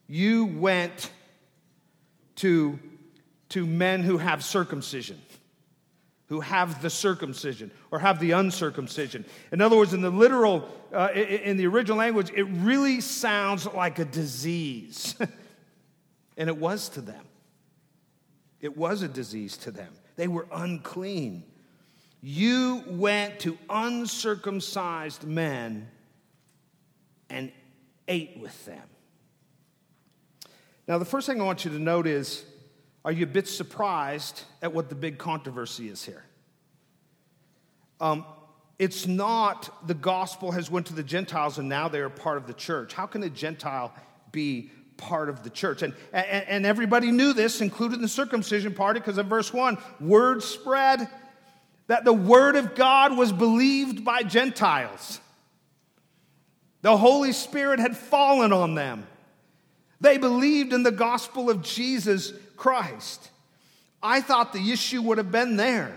you 0.06 0.44
went 0.44 1.10
to, 2.36 2.78
to 3.50 3.64
men 3.64 4.02
who 4.02 4.18
have 4.18 4.44
circumcision 4.44 5.18
who 6.26 6.40
have 6.40 6.80
the 6.80 6.90
circumcision 6.90 7.70
or 7.90 7.98
have 7.98 8.18
the 8.18 8.32
uncircumcision. 8.32 9.24
In 9.52 9.60
other 9.60 9.76
words, 9.76 9.92
in 9.92 10.00
the 10.00 10.10
literal, 10.10 10.68
uh, 10.92 11.10
in 11.14 11.56
the 11.56 11.66
original 11.66 11.98
language, 11.98 12.30
it 12.34 12.44
really 12.44 13.00
sounds 13.00 13.66
like 13.66 13.98
a 13.98 14.04
disease. 14.04 15.14
and 16.36 16.48
it 16.48 16.56
was 16.56 16.88
to 16.90 17.00
them. 17.00 17.24
It 18.60 18.76
was 18.76 19.02
a 19.02 19.08
disease 19.08 19.56
to 19.58 19.70
them. 19.70 19.92
They 20.16 20.28
were 20.28 20.46
unclean. 20.52 21.44
You 22.26 22.82
went 22.86 23.40
to 23.40 23.58
uncircumcised 23.68 25.24
men 25.24 25.90
and 27.28 27.52
ate 28.08 28.38
with 28.40 28.64
them. 28.64 28.82
Now, 30.88 30.96
the 30.96 31.04
first 31.04 31.26
thing 31.26 31.38
I 31.38 31.44
want 31.44 31.66
you 31.66 31.70
to 31.72 31.78
note 31.78 32.06
is 32.06 32.46
are 33.04 33.12
you 33.12 33.24
a 33.24 33.26
bit 33.26 33.46
surprised 33.46 34.40
at 34.62 34.72
what 34.72 34.88
the 34.88 34.94
big 34.94 35.18
controversy 35.18 35.90
is 35.90 36.02
here? 36.02 36.24
Um, 38.00 38.24
it's 38.78 39.06
not 39.06 39.86
the 39.86 39.92
gospel 39.92 40.50
has 40.52 40.70
went 40.70 40.86
to 40.86 40.94
the 40.94 41.02
Gentiles 41.02 41.58
and 41.58 41.68
now 41.68 41.88
they 41.88 42.00
are 42.00 42.08
part 42.08 42.38
of 42.38 42.46
the 42.46 42.54
church. 42.54 42.94
How 42.94 43.04
can 43.04 43.22
a 43.22 43.28
Gentile 43.28 43.92
be 44.32 44.70
part 44.96 45.28
of 45.28 45.42
the 45.42 45.50
church? 45.50 45.82
And, 45.82 45.92
and, 46.14 46.48
and 46.48 46.64
everybody 46.64 47.10
knew 47.10 47.34
this, 47.34 47.60
including 47.60 48.00
the 48.00 48.08
circumcision 48.08 48.72
party, 48.72 49.00
because 49.00 49.18
of 49.18 49.26
verse 49.26 49.52
1, 49.52 49.76
word 50.00 50.42
spread 50.42 51.06
that 51.86 52.04
the 52.04 52.12
word 52.12 52.56
of 52.56 52.74
God 52.74 53.16
was 53.16 53.32
believed 53.32 54.04
by 54.04 54.22
Gentiles. 54.22 55.20
The 56.82 56.96
Holy 56.96 57.32
Spirit 57.32 57.80
had 57.80 57.96
fallen 57.96 58.52
on 58.52 58.74
them. 58.74 59.06
They 60.00 60.18
believed 60.18 60.72
in 60.72 60.82
the 60.82 60.92
gospel 60.92 61.50
of 61.50 61.62
Jesus 61.62 62.32
Christ. 62.56 63.30
I 64.02 64.20
thought 64.20 64.52
the 64.52 64.70
issue 64.70 65.00
would 65.02 65.18
have 65.18 65.32
been 65.32 65.56
there. 65.56 65.94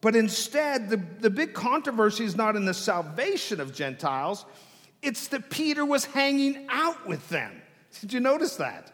But 0.00 0.14
instead, 0.14 0.88
the, 0.88 0.98
the 1.18 1.30
big 1.30 1.52
controversy 1.52 2.24
is 2.24 2.36
not 2.36 2.54
in 2.54 2.64
the 2.64 2.74
salvation 2.74 3.60
of 3.60 3.74
Gentiles, 3.74 4.44
it's 5.02 5.28
that 5.28 5.50
Peter 5.50 5.84
was 5.84 6.04
hanging 6.04 6.66
out 6.68 7.06
with 7.06 7.28
them. 7.28 7.60
Did 8.00 8.12
you 8.12 8.20
notice 8.20 8.56
that? 8.56 8.92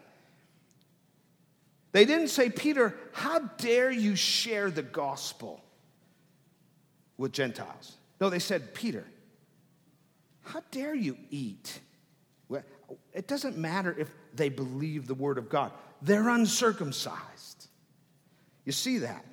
They 1.93 2.07
didn't 2.07 2.29
say, 2.29 2.49
Peter, 2.49 2.97
how 3.13 3.41
dare 3.59 3.91
you 3.91 4.17
share 4.17 4.71
the 4.71 4.83
gospel 4.83 5.62
with 7.17 7.33
Gentiles? 7.33 7.97
No, 8.21 8.31
they 8.31 8.39
said, 8.39 8.75
Peter, 8.75 9.05
how 10.43 10.63
dare 10.71 10.95
you 10.95 11.17
eat? 11.31 11.81
It 13.15 13.27
doesn't 13.27 13.57
matter 13.57 13.95
if 13.99 14.11
they 14.35 14.51
believe 14.51 15.07
the 15.07 15.15
word 15.15 15.39
of 15.39 15.49
God 15.49 15.73
they're 16.03 16.29
uncircumcised. 16.29 17.69
You 18.65 18.73
see 18.73 18.99
that? 18.99 19.25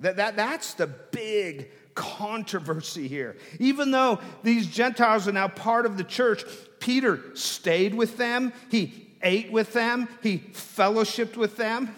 That, 0.00 0.16
that? 0.16 0.36
That's 0.36 0.74
the 0.74 0.86
big 0.86 1.70
controversy 1.94 3.06
here. 3.06 3.36
Even 3.60 3.90
though 3.90 4.20
these 4.42 4.66
Gentiles 4.66 5.28
are 5.28 5.32
now 5.32 5.48
part 5.48 5.86
of 5.86 5.96
the 5.96 6.04
church, 6.04 6.44
Peter 6.80 7.20
stayed 7.34 7.94
with 7.94 8.16
them. 8.16 8.52
He 8.70 9.16
ate 9.22 9.52
with 9.52 9.72
them, 9.72 10.08
he 10.22 10.38
fellowshipped 10.38 11.36
with 11.36 11.56
them. 11.56 11.94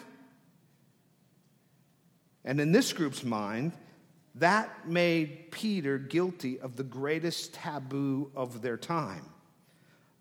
And 2.45 2.61
in 2.61 2.71
this 2.71 2.93
group's 2.93 3.25
mind, 3.25 3.73
that 4.37 4.87
made 4.87 5.50
Peter 5.50 5.99
guilty 5.99 6.61
of 6.61 6.76
the 6.76 6.85
greatest 6.85 7.55
taboo 7.55 8.31
of 8.37 8.61
their 8.62 8.76
time 8.76 9.25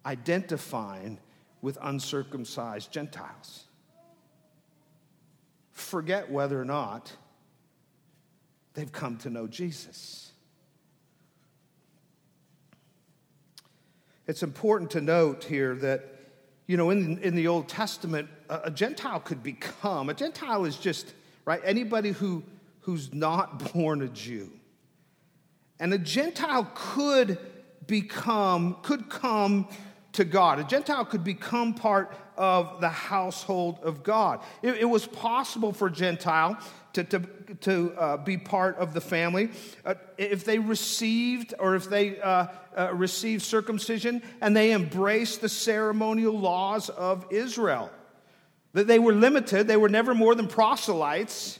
identifying 0.05 1.19
with 1.61 1.77
uncircumcised 1.81 2.91
Gentiles. 2.91 3.63
Forget 5.71 6.31
whether 6.31 6.61
or 6.61 6.65
not 6.65 7.11
they've 8.73 8.91
come 8.91 9.17
to 9.17 9.29
know 9.29 9.47
Jesus. 9.47 10.31
It's 14.27 14.43
important 14.43 14.91
to 14.91 15.01
note 15.01 15.43
here 15.43 15.75
that, 15.75 16.05
you 16.67 16.77
know, 16.77 16.89
in, 16.89 17.19
in 17.19 17.35
the 17.35 17.47
Old 17.47 17.67
Testament, 17.67 18.29
a, 18.49 18.61
a 18.65 18.71
Gentile 18.71 19.19
could 19.19 19.43
become, 19.43 20.09
a 20.09 20.13
Gentile 20.13 20.65
is 20.65 20.77
just, 20.77 21.13
right, 21.45 21.61
anybody 21.63 22.11
who, 22.11 22.43
who's 22.85 23.13
not 23.13 23.73
born 23.73 24.01
a 24.01 24.07
Jew. 24.07 24.51
And 25.79 25.93
a 25.93 25.97
Gentile 25.97 26.69
could 26.73 27.37
become, 27.85 28.77
could 28.81 29.09
come 29.09 29.67
to 30.13 30.23
God. 30.23 30.59
A 30.59 30.63
Gentile 30.63 31.03
could 31.03 31.23
become 31.23 31.73
part 31.73 32.15
of 32.37 32.79
the 32.79 32.89
household 32.89 33.79
of 33.83 34.03
God. 34.03 34.41
It, 34.61 34.75
it 34.75 34.85
was 34.85 35.05
possible 35.05 35.73
for 35.73 35.89
Gentile 35.89 36.57
to, 36.93 37.03
to, 37.03 37.19
to 37.61 37.93
uh, 37.97 38.17
be 38.17 38.37
part 38.37 38.77
of 38.77 38.93
the 38.93 39.01
family 39.01 39.49
uh, 39.83 39.95
if 40.17 40.45
they 40.45 40.59
received 40.59 41.53
or 41.59 41.75
if 41.75 41.89
they 41.89 42.19
uh, 42.21 42.47
uh 42.77 42.93
received 42.93 43.41
circumcision 43.43 44.21
and 44.39 44.55
they 44.55 44.71
embraced 44.71 45.41
the 45.41 45.49
ceremonial 45.49 46.39
laws 46.39 46.89
of 46.89 47.25
Israel. 47.31 47.91
That 48.71 48.87
they 48.87 48.99
were 48.99 49.13
limited, 49.13 49.67
they 49.67 49.77
were 49.77 49.89
never 49.89 50.13
more 50.13 50.35
than 50.35 50.47
proselytes, 50.47 51.59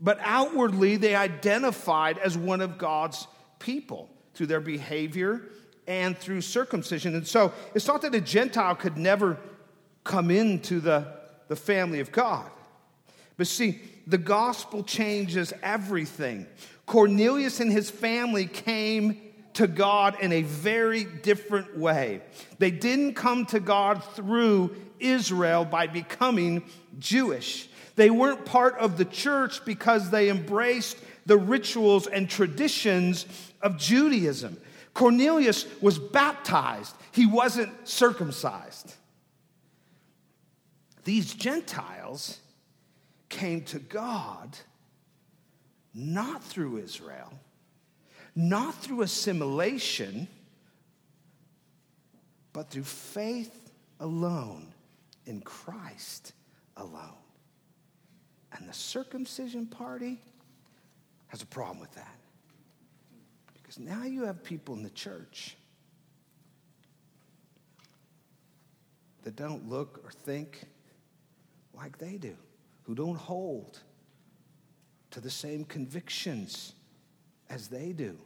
but 0.00 0.18
outwardly 0.22 0.96
they 0.96 1.14
identified 1.14 2.18
as 2.18 2.36
one 2.36 2.60
of 2.60 2.78
God's 2.78 3.26
people 3.58 4.08
through 4.34 4.46
their 4.46 4.60
behavior 4.60 5.42
and 5.86 6.16
through 6.16 6.40
circumcision. 6.40 7.14
And 7.14 7.26
so 7.26 7.52
it's 7.74 7.86
not 7.86 8.02
that 8.02 8.14
a 8.14 8.20
Gentile 8.20 8.74
could 8.74 8.96
never 8.96 9.38
come 10.04 10.30
into 10.30 10.80
the, 10.80 11.06
the 11.48 11.56
family 11.56 12.00
of 12.00 12.12
God. 12.12 12.50
But 13.36 13.46
see, 13.46 13.80
the 14.06 14.18
gospel 14.18 14.82
changes 14.82 15.52
everything. 15.62 16.46
Cornelius 16.86 17.60
and 17.60 17.70
his 17.70 17.90
family 17.90 18.46
came 18.46 19.20
to 19.54 19.66
God 19.66 20.16
in 20.20 20.32
a 20.32 20.42
very 20.42 21.04
different 21.04 21.76
way. 21.76 22.22
They 22.58 22.70
didn't 22.70 23.14
come 23.14 23.46
to 23.46 23.60
God 23.60 24.02
through 24.14 24.76
Israel 24.98 25.64
by 25.64 25.86
becoming 25.86 26.64
Jewish. 26.98 27.68
They 28.00 28.08
weren't 28.08 28.46
part 28.46 28.78
of 28.78 28.96
the 28.96 29.04
church 29.04 29.62
because 29.66 30.08
they 30.08 30.30
embraced 30.30 30.96
the 31.26 31.36
rituals 31.36 32.06
and 32.06 32.30
traditions 32.30 33.26
of 33.60 33.76
Judaism. 33.76 34.58
Cornelius 34.94 35.66
was 35.82 35.98
baptized, 35.98 36.96
he 37.12 37.26
wasn't 37.26 37.70
circumcised. 37.86 38.94
These 41.04 41.34
Gentiles 41.34 42.38
came 43.28 43.64
to 43.64 43.78
God 43.78 44.56
not 45.92 46.42
through 46.42 46.78
Israel, 46.78 47.34
not 48.34 48.74
through 48.76 49.02
assimilation, 49.02 50.26
but 52.54 52.70
through 52.70 52.84
faith 52.84 53.70
alone 54.00 54.72
in 55.26 55.42
Christ 55.42 56.32
alone. 56.78 57.19
And 58.60 58.68
the 58.68 58.74
circumcision 58.74 59.66
party 59.66 60.20
has 61.28 61.42
a 61.42 61.46
problem 61.46 61.80
with 61.80 61.92
that. 61.94 62.14
Because 63.54 63.78
now 63.78 64.04
you 64.04 64.24
have 64.24 64.44
people 64.44 64.74
in 64.74 64.82
the 64.82 64.90
church 64.90 65.56
that 69.22 69.34
don't 69.34 69.68
look 69.68 70.02
or 70.04 70.10
think 70.10 70.64
like 71.74 71.96
they 71.98 72.18
do, 72.18 72.36
who 72.82 72.94
don't 72.94 73.16
hold 73.16 73.80
to 75.10 75.20
the 75.20 75.30
same 75.30 75.64
convictions 75.64 76.74
as 77.48 77.68
they 77.68 77.92
do. 77.92 78.18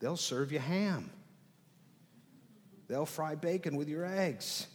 They'll 0.00 0.16
serve 0.16 0.52
you 0.52 0.58
ham. 0.58 1.10
They'll 2.86 3.06
fry 3.06 3.34
bacon 3.34 3.76
with 3.76 3.88
your 3.88 4.04
eggs. 4.04 4.66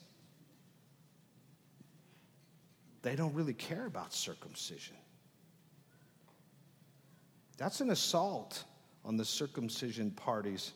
They 3.02 3.16
don't 3.16 3.34
really 3.34 3.54
care 3.54 3.86
about 3.86 4.14
circumcision. 4.14 4.96
That's 7.58 7.82
an 7.82 7.90
assault 7.90 8.64
on 9.06 9.18
the 9.18 9.26
circumcision 9.26 10.12
party's 10.12 10.74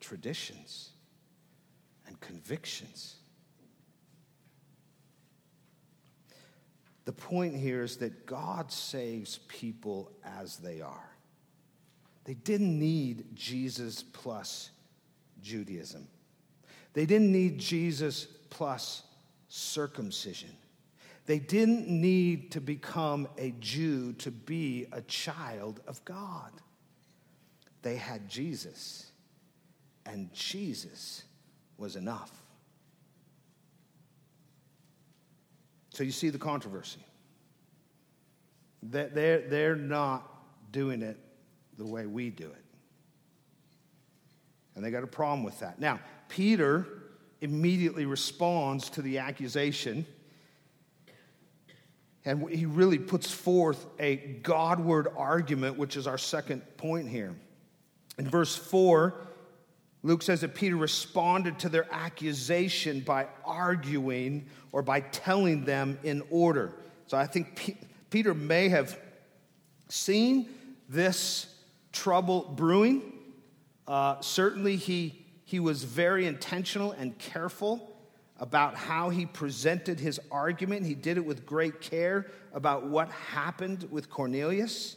traditions 0.00 0.90
and 2.06 2.18
convictions. 2.20 3.16
The 7.04 7.12
point 7.12 7.56
here 7.56 7.82
is 7.82 7.96
that 7.98 8.26
God 8.26 8.70
saves 8.70 9.38
people 9.48 10.12
as 10.24 10.56
they 10.58 10.80
are. 10.80 11.10
They 12.24 12.34
didn't 12.34 12.78
need 12.78 13.34
Jesus 13.34 14.02
plus 14.02 14.70
Judaism. 15.42 16.06
They 16.92 17.06
didn't 17.06 17.32
need 17.32 17.58
Jesus 17.58 18.26
plus 18.50 19.02
circumcision. 19.48 20.50
They 21.26 21.38
didn't 21.38 21.88
need 21.88 22.50
to 22.52 22.60
become 22.60 23.28
a 23.38 23.54
Jew 23.60 24.12
to 24.14 24.30
be 24.30 24.86
a 24.92 25.02
child 25.02 25.80
of 25.86 26.04
God. 26.04 26.50
They 27.82 27.96
had 27.96 28.28
Jesus, 28.28 29.10
and 30.04 30.32
Jesus 30.32 31.22
was 31.78 31.96
enough. 31.96 32.30
So 35.90 36.02
you 36.04 36.10
see 36.12 36.30
the 36.30 36.38
controversy. 36.38 37.04
That 38.84 39.14
they're, 39.14 39.42
they're 39.42 39.76
not 39.76 40.28
doing 40.72 41.02
it 41.02 41.18
the 41.78 41.86
way 41.86 42.06
we 42.06 42.30
do 42.30 42.46
it. 42.46 42.64
And 44.74 44.84
they 44.84 44.90
got 44.90 45.04
a 45.04 45.08
problem 45.08 45.44
with 45.44 45.60
that. 45.60 45.78
Now, 45.78 46.00
Peter 46.28 46.86
immediately 47.40 48.06
responds 48.06 48.88
to 48.90 49.02
the 49.02 49.18
accusation. 49.18 50.06
And 52.24 52.48
he 52.50 52.66
really 52.66 52.98
puts 52.98 53.30
forth 53.30 53.84
a 53.98 54.16
Godward 54.16 55.08
argument, 55.16 55.76
which 55.76 55.96
is 55.96 56.06
our 56.06 56.18
second 56.18 56.62
point 56.76 57.08
here. 57.08 57.34
In 58.18 58.28
verse 58.28 58.54
4, 58.54 59.14
Luke 60.04 60.22
says 60.22 60.40
that 60.42 60.54
Peter 60.54 60.76
responded 60.76 61.58
to 61.60 61.68
their 61.68 61.86
accusation 61.92 63.00
by 63.00 63.26
arguing 63.44 64.46
or 64.70 64.82
by 64.82 65.00
telling 65.00 65.64
them 65.64 65.98
in 66.02 66.22
order. 66.30 66.72
So 67.06 67.16
I 67.16 67.26
think 67.26 67.56
P- 67.56 67.76
Peter 68.10 68.34
may 68.34 68.68
have 68.68 68.98
seen 69.88 70.48
this 70.88 71.46
trouble 71.92 72.52
brewing. 72.56 73.02
Uh, 73.86 74.20
certainly, 74.20 74.76
he, 74.76 75.24
he 75.44 75.60
was 75.60 75.84
very 75.84 76.26
intentional 76.26 76.92
and 76.92 77.16
careful 77.18 77.91
about 78.42 78.74
how 78.74 79.08
he 79.08 79.24
presented 79.24 80.00
his 80.00 80.20
argument. 80.32 80.84
He 80.84 80.96
did 80.96 81.16
it 81.16 81.24
with 81.24 81.46
great 81.46 81.80
care 81.80 82.26
about 82.52 82.84
what 82.84 83.08
happened 83.08 83.86
with 83.88 84.10
Cornelius. 84.10 84.96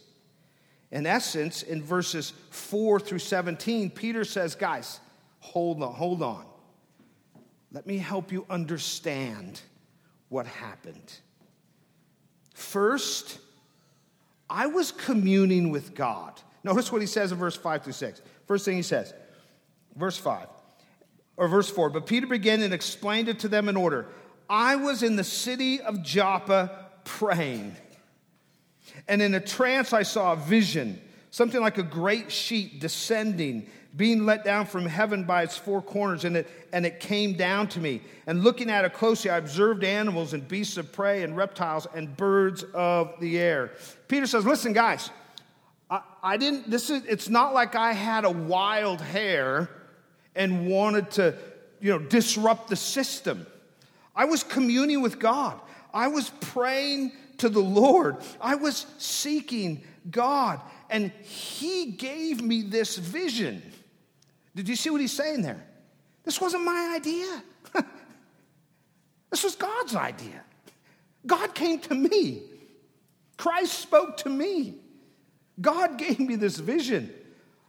In 0.92 1.06
essence, 1.06 1.62
in 1.62 1.84
verses 1.84 2.34
4 2.50 3.00
through 3.00 3.20
17, 3.20 3.92
Peter 3.92 4.26
says, 4.26 4.56
Guys, 4.56 5.00
hold 5.42 5.84
on, 5.84 5.94
hold 5.94 6.24
on. 6.24 6.44
Let 7.72 7.86
me 7.86 8.00
help 8.00 8.32
you 8.32 8.48
understand 8.50 9.62
what 10.30 10.48
happened. 10.48 11.14
First, 12.56 13.38
I 14.50 14.66
was 14.66 14.92
communing 14.92 15.70
with 15.70 15.94
God. 15.94 16.42
Notice 16.64 16.92
what 16.92 17.02
he 17.02 17.08
says 17.08 17.32
in 17.32 17.38
verse 17.38 17.56
5 17.56 17.84
through 17.84 17.94
6. 17.94 18.24
First 18.48 18.66
thing 18.66 18.76
he 18.76 18.82
says, 18.82 19.14
verse 19.96 20.18
5, 20.18 20.48
or 21.38 21.48
verse 21.48 21.69
4. 21.69 21.89
But 21.89 22.06
Peter 22.06 22.28
began 22.28 22.62
and 22.62 22.74
explained 22.74 23.30
it 23.30 23.39
to 23.39 23.48
them 23.48 23.69
in 23.69 23.76
order. 23.78 24.08
I 24.50 24.76
was 24.76 25.04
in 25.04 25.15
the 25.15 25.24
city 25.24 25.82
of 25.82 26.04
Joppa 26.04 26.86
praying. 27.04 27.76
And 29.08 29.21
in 29.21 29.34
a 29.34 29.39
trance, 29.39 29.93
I 29.93 30.04
saw 30.04 30.34
a 30.34 30.36
vision, 30.36 31.02
something 31.32 31.62
like 31.62 31.78
a 31.78 31.84
great 31.84 32.32
sheet 32.32 32.80
descending, 32.80 33.67
being 33.95 34.26
let 34.26 34.43
down 34.43 34.65
from 34.65 34.86
heaven 34.86 35.24
by 35.24 35.43
its 35.43 35.58
four 35.58 35.82
corners, 35.82 36.26
and 36.26 36.38
it, 36.38 36.50
and 36.74 36.86
it 36.86 37.00
came 37.00 37.34
down 37.34 37.67
to 37.69 37.80
me. 37.80 38.02
And 38.28 38.43
looking 38.43 38.69
at 38.69 38.84
it 38.84 38.93
closely, 38.93 39.32
I 39.32 39.38
observed 39.38 39.84
animals 39.84 40.34
and 40.34 40.45
beasts 40.48 40.78
of 40.78 40.91
prey 40.91 41.24
and 41.24 41.38
reptiles 41.38 41.88
and 41.93 42.15
birds 42.15 42.63
of 42.74 43.13
the 43.19 43.39
air. 43.39 43.71
Peter 44.08 44.28
says, 44.28 44.45
Listen, 44.45 44.74
guys, 44.74 45.10
I, 45.89 46.02
I 46.21 46.38
didn't, 46.38 46.69
this 46.69 46.89
is, 46.89 47.06
it's 47.06 47.30
not 47.30 47.54
like 47.54 47.76
I 47.76 47.93
had 47.93 48.26
a 48.26 48.32
wild 48.32 49.00
hair 49.02 49.69
and 50.36 50.67
wanted 50.67 51.12
to 51.12 51.36
you 51.80 51.91
know, 51.91 52.00
disrupt 52.00 52.69
the 52.69 52.76
system. 52.76 53.45
I 54.15 54.26
was 54.26 54.43
communing 54.43 55.02
with 55.02 55.19
God. 55.19 55.60
I 55.93 56.08
was 56.08 56.30
praying 56.41 57.12
to 57.38 57.50
the 57.50 57.62
Lord. 57.62 58.17
I 58.41 58.56
was 58.56 58.86
seeking 58.98 59.84
God. 60.10 60.62
And 60.89 61.12
He 61.21 61.91
gave 61.91 62.41
me 62.41 62.62
this 62.62 62.98
vision. 62.98 63.62
Did 64.56 64.69
you 64.69 64.76
see 64.76 64.89
what 64.89 65.02
He's 65.02 65.13
saying 65.13 65.41
there? 65.41 65.63
This 66.24 66.39
wasn't 66.41 66.63
my 66.63 66.93
idea. 66.95 67.43
this 69.30 69.43
was 69.43 69.56
God's 69.56 69.95
idea. 69.95 70.41
God 71.26 71.54
came 71.54 71.80
to 71.80 71.95
me. 71.95 72.43
Christ 73.38 73.80
spoke 73.80 74.17
to 74.17 74.30
me. 74.30 74.76
God 75.60 75.98
gave 75.98 76.19
me 76.19 76.36
this 76.36 76.58
vision. 76.58 77.13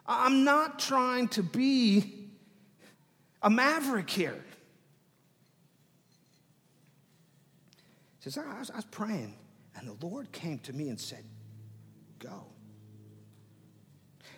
I'm 0.06 0.44
not 0.44 0.78
trying 0.78 1.28
to 1.28 1.42
be 1.42 2.15
a 3.46 3.50
maverick 3.50 4.10
here. 4.10 4.44
He 8.18 8.24
says, 8.28 8.38
I 8.38 8.58
was, 8.58 8.72
I 8.72 8.76
was 8.76 8.84
praying, 8.86 9.36
and 9.76 9.86
the 9.88 10.04
Lord 10.04 10.32
came 10.32 10.58
to 10.60 10.72
me 10.72 10.88
and 10.88 11.00
said, 11.00 11.22
Go. 12.18 12.42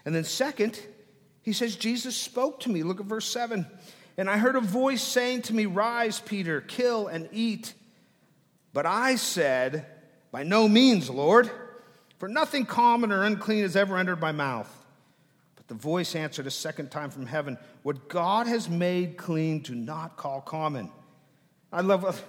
And 0.05 0.15
then, 0.15 0.25
second, 0.25 0.79
he 1.41 1.55
says, 1.55 1.75
Jesus 1.75 2.17
spoke 2.17 2.61
to 2.61 2.69
me. 2.69 2.83
Look 2.83 3.01
at 3.01 3.07
verse 3.07 3.27
7. 3.31 3.67
And 4.19 4.29
I 4.29 4.37
heard 4.37 4.57
a 4.57 4.61
voice 4.61 5.03
saying 5.03 5.43
to 5.43 5.55
me, 5.55 5.65
Rise, 5.65 6.21
Peter, 6.21 6.61
kill 6.61 7.07
and 7.07 7.31
eat. 7.33 7.73
But 8.75 8.85
I 8.85 9.15
said, 9.15 9.87
By 10.33 10.43
no 10.43 10.69
means, 10.69 11.09
Lord, 11.09 11.51
for 12.19 12.29
nothing 12.29 12.67
common 12.67 13.11
or 13.11 13.25
unclean 13.25 13.63
has 13.63 13.75
ever 13.75 13.97
entered 13.97 14.21
my 14.21 14.33
mouth. 14.33 14.78
The 15.69 15.75
voice 15.75 16.15
answered 16.17 16.47
a 16.47 16.51
second 16.51 16.91
time 16.91 17.11
from 17.11 17.27
heaven, 17.27 17.59
What 17.83 18.09
God 18.09 18.47
has 18.47 18.69
made 18.69 19.17
clean, 19.17 19.61
do 19.61 19.75
not 19.75 20.17
call 20.17 20.41
common. 20.41 20.91
I 21.71 21.83
love, 21.83 22.25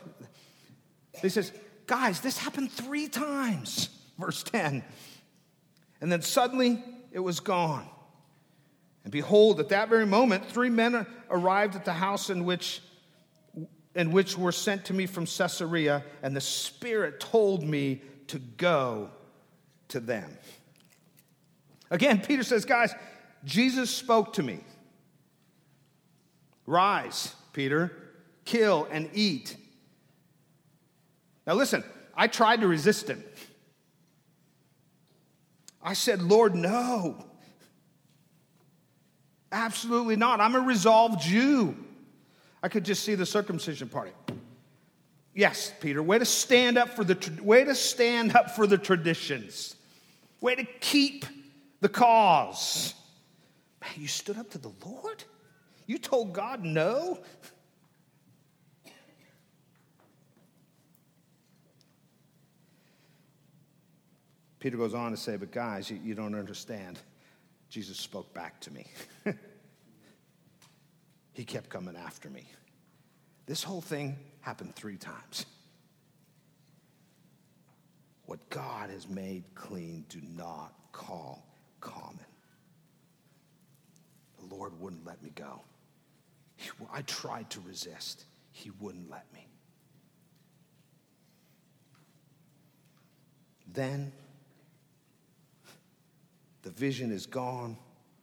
he 1.21 1.29
says, 1.29 1.51
Guys, 1.87 2.19
this 2.19 2.37
happened 2.37 2.71
three 2.71 3.07
times, 3.07 3.89
verse 4.17 4.43
10. 4.43 4.83
And 6.01 6.11
then 6.11 6.21
suddenly 6.21 6.83
it 7.11 7.19
was 7.19 7.39
gone. 7.39 7.87
And 9.03 9.11
behold, 9.11 9.59
at 9.59 9.69
that 9.69 9.89
very 9.89 10.05
moment, 10.05 10.45
three 10.45 10.69
men 10.69 11.07
arrived 11.31 11.75
at 11.75 11.85
the 11.85 11.93
house 11.93 12.29
in 12.29 12.43
which, 12.43 12.81
in 13.95 14.11
which 14.11 14.37
were 14.37 14.51
sent 14.51 14.85
to 14.85 14.93
me 14.93 15.05
from 15.05 15.25
Caesarea, 15.25 16.03
and 16.21 16.35
the 16.35 16.41
Spirit 16.41 17.21
told 17.21 17.63
me 17.63 18.01
to 18.27 18.37
go 18.37 19.09
to 19.87 19.99
them. 19.99 20.37
Again, 21.89 22.21
Peter 22.21 22.43
says, 22.43 22.65
Guys, 22.65 22.93
Jesus 23.45 23.89
spoke 23.89 24.33
to 24.33 24.43
me. 24.43 24.59
Rise, 26.65 27.33
Peter, 27.53 27.91
kill 28.45 28.87
and 28.91 29.09
eat. 29.13 29.55
Now, 31.47 31.53
listen, 31.53 31.83
I 32.15 32.27
tried 32.27 32.61
to 32.61 32.67
resist 32.67 33.07
him. 33.09 33.23
I 35.81 35.93
said, 35.93 36.21
Lord, 36.21 36.55
no. 36.55 37.25
Absolutely 39.51 40.15
not. 40.15 40.39
I'm 40.41 40.55
a 40.55 40.59
resolved 40.59 41.21
Jew. 41.21 41.75
I 42.61 42.67
could 42.67 42.83
just 42.83 43.03
see 43.03 43.15
the 43.15 43.25
circumcision 43.25 43.89
party. 43.89 44.11
Yes, 45.33 45.73
Peter, 45.79 46.03
way 46.03 46.19
to 46.19 46.25
stand 46.25 46.77
up 46.77 46.89
for 46.89 47.03
the 47.03 47.41
way 47.41 47.63
to 47.63 47.73
stand 47.73 48.35
up 48.35 48.51
for 48.51 48.67
the 48.67 48.77
traditions. 48.77 49.75
Way 50.41 50.55
to 50.55 50.65
keep 50.65 51.25
the 51.81 51.89
cause. 51.89 52.93
Man, 53.81 53.91
you 53.97 54.07
stood 54.07 54.37
up 54.37 54.49
to 54.51 54.57
the 54.57 54.71
Lord? 54.85 55.23
You 55.85 55.97
told 55.97 56.33
God 56.33 56.63
no? 56.63 57.19
Peter 64.59 64.75
goes 64.77 64.93
on 64.93 65.11
to 65.11 65.17
say, 65.17 65.37
But 65.37 65.51
guys, 65.51 65.89
you, 65.89 65.99
you 66.03 66.13
don't 66.13 66.35
understand. 66.35 66.99
Jesus 67.69 67.97
spoke 67.97 68.33
back 68.33 68.59
to 68.61 68.73
me. 68.73 68.85
he 71.33 71.45
kept 71.45 71.69
coming 71.69 71.95
after 71.95 72.29
me. 72.29 72.45
This 73.45 73.63
whole 73.63 73.81
thing 73.81 74.17
happened 74.41 74.75
three 74.75 74.97
times. 74.97 75.45
What 78.25 78.47
God 78.49 78.89
has 78.89 79.07
made 79.07 79.43
clean, 79.55 80.05
do 80.09 80.19
not 80.35 80.73
call 80.91 81.47
common. 81.81 82.25
Lord 84.49 84.79
wouldn't 84.79 85.05
let 85.05 85.21
me 85.23 85.31
go. 85.35 85.61
I 86.91 87.01
tried 87.03 87.49
to 87.51 87.61
resist, 87.61 88.25
He 88.51 88.71
wouldn't 88.79 89.09
let 89.09 89.25
me. 89.33 89.47
Then 93.71 94.11
the 96.63 96.71
vision 96.71 97.11
is 97.11 97.25
gone, 97.25 97.77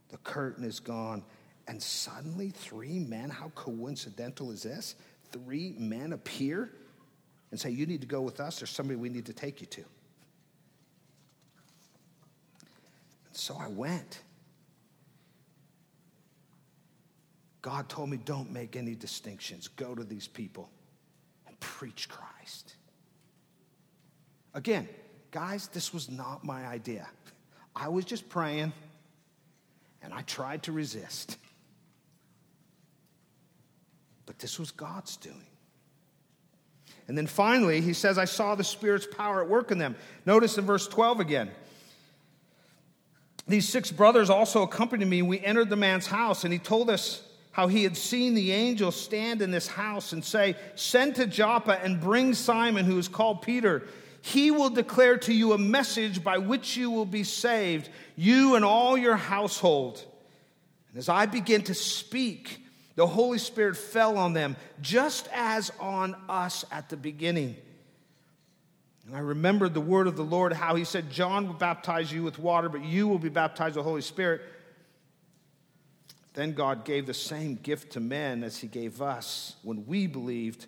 the 0.08 0.18
curtain 0.18 0.64
is 0.64 0.80
gone, 0.80 1.22
and 1.68 1.82
suddenly 1.82 2.50
three 2.50 2.98
men, 2.98 3.30
how 3.30 3.50
coincidental 3.54 4.50
is 4.50 4.62
this? 4.62 4.94
Three 5.32 5.74
men 5.78 6.12
appear 6.12 6.70
and 7.50 7.58
say, 7.58 7.70
You 7.70 7.86
need 7.86 8.00
to 8.02 8.06
go 8.06 8.20
with 8.20 8.40
us. 8.40 8.60
There's 8.60 8.70
somebody 8.70 8.96
we 8.98 9.08
need 9.08 9.26
to 9.26 9.32
take 9.32 9.60
you 9.60 9.66
to. 9.68 9.84
And 13.26 13.36
so 13.36 13.56
I 13.58 13.68
went. 13.68 14.20
God 17.66 17.88
told 17.88 18.10
me, 18.10 18.16
Don't 18.16 18.52
make 18.52 18.76
any 18.76 18.94
distinctions. 18.94 19.66
Go 19.66 19.92
to 19.92 20.04
these 20.04 20.28
people 20.28 20.70
and 21.48 21.58
preach 21.58 22.08
Christ. 22.08 22.76
Again, 24.54 24.88
guys, 25.32 25.66
this 25.72 25.92
was 25.92 26.08
not 26.08 26.44
my 26.44 26.64
idea. 26.64 27.08
I 27.74 27.88
was 27.88 28.04
just 28.04 28.28
praying 28.28 28.72
and 30.00 30.14
I 30.14 30.22
tried 30.22 30.62
to 30.62 30.72
resist. 30.72 31.38
But 34.26 34.38
this 34.38 34.60
was 34.60 34.70
God's 34.70 35.16
doing. 35.16 35.46
And 37.08 37.18
then 37.18 37.26
finally, 37.26 37.80
he 37.80 37.94
says, 37.94 38.16
I 38.16 38.26
saw 38.26 38.54
the 38.54 38.62
Spirit's 38.62 39.08
power 39.08 39.42
at 39.42 39.48
work 39.48 39.72
in 39.72 39.78
them. 39.78 39.96
Notice 40.24 40.56
in 40.56 40.64
verse 40.64 40.86
12 40.86 41.18
again. 41.18 41.50
These 43.48 43.68
six 43.68 43.90
brothers 43.90 44.30
also 44.30 44.62
accompanied 44.62 45.08
me. 45.08 45.20
We 45.22 45.40
entered 45.40 45.68
the 45.68 45.74
man's 45.74 46.06
house, 46.06 46.44
and 46.44 46.52
he 46.52 46.60
told 46.60 46.90
us 46.90 47.25
how 47.56 47.68
he 47.68 47.84
had 47.84 47.96
seen 47.96 48.34
the 48.34 48.52
angel 48.52 48.92
stand 48.92 49.40
in 49.40 49.50
this 49.50 49.66
house 49.66 50.12
and 50.12 50.22
say, 50.22 50.56
Send 50.74 51.14
to 51.14 51.26
Joppa 51.26 51.82
and 51.82 51.98
bring 51.98 52.34
Simon, 52.34 52.84
who 52.84 52.98
is 52.98 53.08
called 53.08 53.40
Peter. 53.40 53.84
He 54.20 54.50
will 54.50 54.68
declare 54.68 55.16
to 55.16 55.32
you 55.32 55.54
a 55.54 55.58
message 55.58 56.22
by 56.22 56.36
which 56.36 56.76
you 56.76 56.90
will 56.90 57.06
be 57.06 57.24
saved, 57.24 57.88
you 58.14 58.56
and 58.56 58.64
all 58.64 58.98
your 58.98 59.16
household. 59.16 60.04
And 60.90 60.98
as 60.98 61.08
I 61.08 61.24
begin 61.24 61.62
to 61.62 61.72
speak, 61.72 62.60
the 62.94 63.06
Holy 63.06 63.38
Spirit 63.38 63.78
fell 63.78 64.18
on 64.18 64.34
them, 64.34 64.56
just 64.82 65.26
as 65.32 65.72
on 65.80 66.14
us 66.28 66.62
at 66.70 66.90
the 66.90 66.96
beginning. 66.98 67.56
And 69.06 69.16
I 69.16 69.20
remembered 69.20 69.72
the 69.72 69.80
word 69.80 70.08
of 70.08 70.16
the 70.16 70.22
Lord, 70.22 70.52
how 70.52 70.74
he 70.74 70.84
said, 70.84 71.08
John 71.10 71.46
will 71.46 71.54
baptize 71.54 72.12
you 72.12 72.22
with 72.22 72.38
water, 72.38 72.68
but 72.68 72.84
you 72.84 73.08
will 73.08 73.18
be 73.18 73.30
baptized 73.30 73.76
with 73.76 73.84
the 73.84 73.88
Holy 73.88 74.02
Spirit. 74.02 74.42
Then 76.36 76.52
God 76.52 76.84
gave 76.84 77.06
the 77.06 77.14
same 77.14 77.54
gift 77.54 77.92
to 77.92 78.00
men 78.00 78.44
as 78.44 78.58
he 78.58 78.68
gave 78.68 79.00
us 79.00 79.56
when 79.62 79.86
we 79.86 80.06
believed 80.06 80.66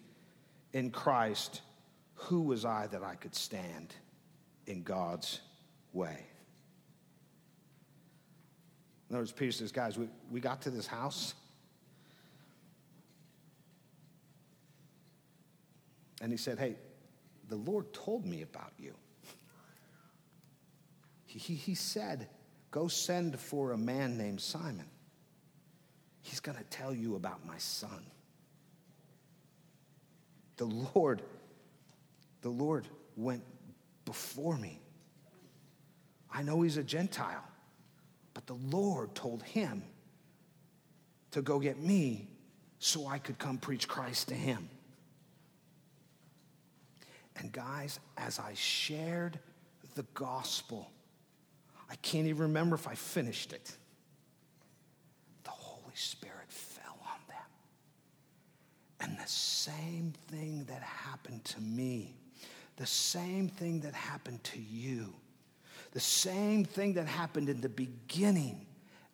in 0.72 0.90
Christ 0.90 1.60
who 2.14 2.40
was 2.40 2.64
I 2.64 2.86
that 2.86 3.02
I 3.04 3.16
could 3.16 3.34
stand 3.34 3.94
in 4.66 4.82
God's 4.82 5.40
way? 5.92 6.26
In 9.10 9.14
other 9.14 9.20
words, 9.20 9.32
Peter 9.32 9.52
says, 9.52 9.70
guys, 9.70 9.98
we, 9.98 10.08
we 10.30 10.40
got 10.40 10.62
to 10.62 10.70
this 10.70 10.86
house. 10.86 11.34
And 16.22 16.32
he 16.32 16.38
said, 16.38 16.58
hey, 16.58 16.76
the 17.50 17.56
Lord 17.56 17.92
told 17.92 18.24
me 18.24 18.40
about 18.40 18.72
you. 18.78 18.94
He, 21.26 21.38
he, 21.38 21.54
he 21.54 21.74
said, 21.74 22.26
go 22.70 22.88
send 22.88 23.38
for 23.38 23.72
a 23.72 23.78
man 23.78 24.16
named 24.16 24.40
Simon. 24.40 24.86
He's 26.28 26.40
going 26.40 26.58
to 26.58 26.64
tell 26.64 26.94
you 26.94 27.16
about 27.16 27.44
my 27.46 27.58
son. 27.58 28.04
The 30.56 30.66
Lord 30.66 31.22
the 32.40 32.48
Lord 32.48 32.86
went 33.16 33.42
before 34.04 34.56
me. 34.56 34.80
I 36.32 36.42
know 36.42 36.62
he's 36.62 36.76
a 36.76 36.82
Gentile, 36.82 37.44
but 38.34 38.46
the 38.46 38.54
Lord 38.54 39.14
told 39.14 39.42
him 39.42 39.82
to 41.32 41.42
go 41.42 41.58
get 41.58 41.78
me 41.78 42.28
so 42.78 43.06
I 43.06 43.18
could 43.18 43.38
come 43.38 43.58
preach 43.58 43.88
Christ 43.88 44.28
to 44.28 44.34
him. 44.34 44.68
And 47.36 47.52
guys, 47.52 47.98
as 48.16 48.38
I 48.38 48.54
shared 48.54 49.38
the 49.94 50.04
gospel, 50.14 50.90
I 51.90 51.96
can't 51.96 52.26
even 52.26 52.42
remember 52.42 52.76
if 52.76 52.86
I 52.86 52.94
finished 52.94 53.52
it. 53.52 53.76
Spirit 55.98 56.48
fell 56.48 56.98
on 57.02 57.18
them. 57.28 57.36
And 59.00 59.18
the 59.18 59.28
same 59.28 60.12
thing 60.28 60.64
that 60.68 60.82
happened 60.82 61.44
to 61.46 61.60
me, 61.60 62.14
the 62.76 62.86
same 62.86 63.48
thing 63.48 63.80
that 63.80 63.94
happened 63.94 64.42
to 64.44 64.60
you, 64.60 65.12
the 65.92 66.00
same 66.00 66.64
thing 66.64 66.94
that 66.94 67.06
happened 67.06 67.48
in 67.48 67.60
the 67.60 67.68
beginning 67.68 68.64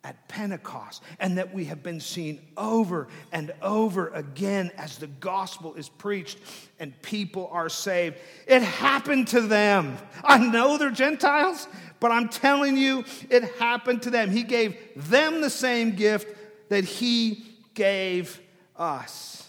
at 0.03 0.27
Pentecost, 0.27 1.01
and 1.19 1.39
that 1.39 1.51
we 1.51 1.65
have 1.65 1.81
been 1.81 1.99
seeing 1.99 2.39
over 2.55 3.07
and 3.31 3.51
over 3.63 4.09
again 4.09 4.71
as 4.77 4.99
the 4.99 5.07
gospel 5.07 5.73
is 5.73 5.89
preached 5.89 6.37
and 6.79 7.01
people 7.01 7.49
are 7.51 7.69
saved. 7.69 8.15
It 8.45 8.61
happened 8.61 9.29
to 9.29 9.41
them. 9.41 9.97
I 10.23 10.37
know 10.37 10.77
they're 10.77 10.91
Gentiles, 10.91 11.67
but 11.99 12.11
I'm 12.11 12.29
telling 12.29 12.77
you, 12.77 13.03
it 13.31 13.55
happened 13.57 14.03
to 14.03 14.11
them. 14.11 14.29
He 14.29 14.43
gave 14.43 14.77
them 14.95 15.41
the 15.41 15.49
same 15.49 15.95
gift 15.95 16.27
that 16.69 16.83
He 16.83 17.45
gave 17.73 18.39
us. 18.75 19.47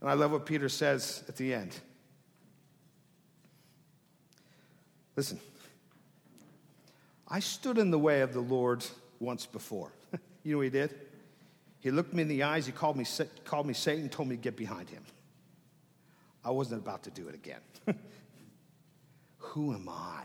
And 0.00 0.10
I 0.10 0.14
love 0.14 0.32
what 0.32 0.46
Peter 0.46 0.68
says 0.68 1.22
at 1.28 1.36
the 1.36 1.54
end. 1.54 1.74
Listen, 5.16 5.38
I 7.28 7.40
stood 7.40 7.78
in 7.78 7.90
the 7.90 7.98
way 7.98 8.22
of 8.22 8.32
the 8.32 8.40
Lord 8.40 8.84
once 9.20 9.46
before. 9.46 9.92
you 10.42 10.52
know 10.52 10.58
what 10.58 10.64
he 10.64 10.70
did? 10.70 10.94
He 11.80 11.90
looked 11.90 12.14
me 12.14 12.22
in 12.22 12.28
the 12.28 12.42
eyes, 12.42 12.66
he 12.66 12.72
called 12.72 12.96
me, 12.96 13.04
called 13.44 13.66
me 13.66 13.74
Satan, 13.74 14.08
told 14.08 14.28
me 14.28 14.36
to 14.36 14.42
get 14.42 14.56
behind 14.56 14.88
him. 14.88 15.02
I 16.44 16.50
wasn't 16.50 16.82
about 16.82 17.04
to 17.04 17.10
do 17.10 17.28
it 17.28 17.34
again. 17.34 17.60
Who 19.38 19.74
am 19.74 19.88
I? 19.88 20.24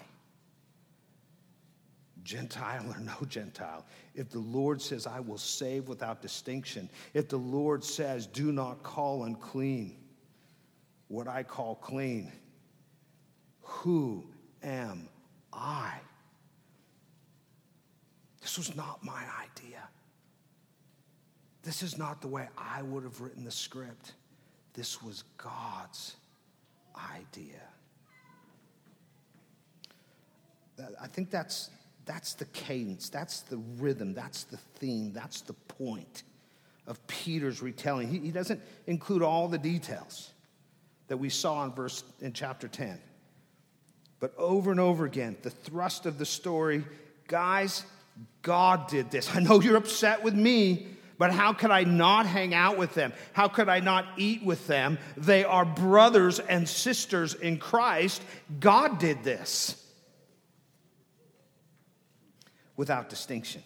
Gentile 2.27 2.85
or 2.89 2.99
no 2.99 3.25
Gentile. 3.29 3.85
If 4.13 4.29
the 4.29 4.39
Lord 4.39 4.81
says, 4.81 5.07
I 5.07 5.21
will 5.21 5.37
save 5.37 5.87
without 5.87 6.21
distinction, 6.21 6.89
if 7.13 7.29
the 7.29 7.37
Lord 7.37 7.85
says, 7.85 8.27
do 8.27 8.51
not 8.51 8.83
call 8.83 9.23
unclean 9.23 9.95
what 11.07 11.29
I 11.29 11.43
call 11.43 11.75
clean, 11.75 12.33
who 13.61 14.25
am 14.61 15.07
I? 15.53 15.93
This 18.41 18.57
was 18.57 18.75
not 18.75 19.01
my 19.05 19.23
idea. 19.41 19.87
This 21.63 21.81
is 21.81 21.97
not 21.97 22.21
the 22.21 22.27
way 22.27 22.49
I 22.57 22.81
would 22.81 23.03
have 23.03 23.21
written 23.21 23.45
the 23.45 23.51
script. 23.51 24.15
This 24.73 25.01
was 25.01 25.23
God's 25.37 26.17
idea. 27.15 27.61
I 31.01 31.07
think 31.07 31.31
that's, 31.31 31.69
that's 32.07 32.33
the 32.33 32.45
cadence, 32.45 33.09
that's 33.09 33.41
the 33.41 33.57
rhythm, 33.77 34.13
that's 34.13 34.45
the 34.45 34.57
theme, 34.57 35.13
that's 35.13 35.41
the 35.41 35.53
point 35.53 36.23
of 36.87 37.05
Peter's 37.05 37.61
retelling. 37.61 38.07
He, 38.07 38.19
he 38.19 38.31
doesn't 38.31 38.61
include 38.87 39.21
all 39.21 39.47
the 39.49 39.57
details 39.57 40.31
that 41.09 41.17
we 41.17 41.29
saw 41.29 41.65
in 41.65 41.73
verse 41.73 42.03
in 42.21 42.33
chapter 42.33 42.67
10. 42.67 42.99
But 44.19 44.33
over 44.37 44.71
and 44.71 44.79
over 44.79 45.05
again, 45.05 45.37
the 45.43 45.49
thrust 45.49 46.05
of 46.05 46.17
the 46.17 46.25
story, 46.25 46.83
guys, 47.27 47.83
God 48.41 48.87
did 48.87 49.11
this. 49.11 49.29
I 49.35 49.41
know 49.41 49.61
you're 49.61 49.75
upset 49.75 50.23
with 50.23 50.33
me, 50.33 50.87
but 51.17 51.31
how 51.31 51.51
could 51.53 51.71
I 51.71 51.83
not 51.83 52.25
hang 52.25 52.53
out 52.53 52.77
with 52.77 52.93
them? 52.93 53.11
How 53.33 53.47
could 53.47 53.69
I 53.69 53.81
not 53.81 54.05
eat 54.17 54.43
with 54.43 54.65
them? 54.67 54.97
They 55.17 55.43
are 55.43 55.65
brothers 55.65 56.39
and 56.39 56.67
sisters 56.69 57.33
in 57.33 57.57
Christ. 57.57 58.21
God 58.59 58.99
did 58.99 59.23
this 59.23 59.83
without 62.77 63.09
distinction. 63.09 63.63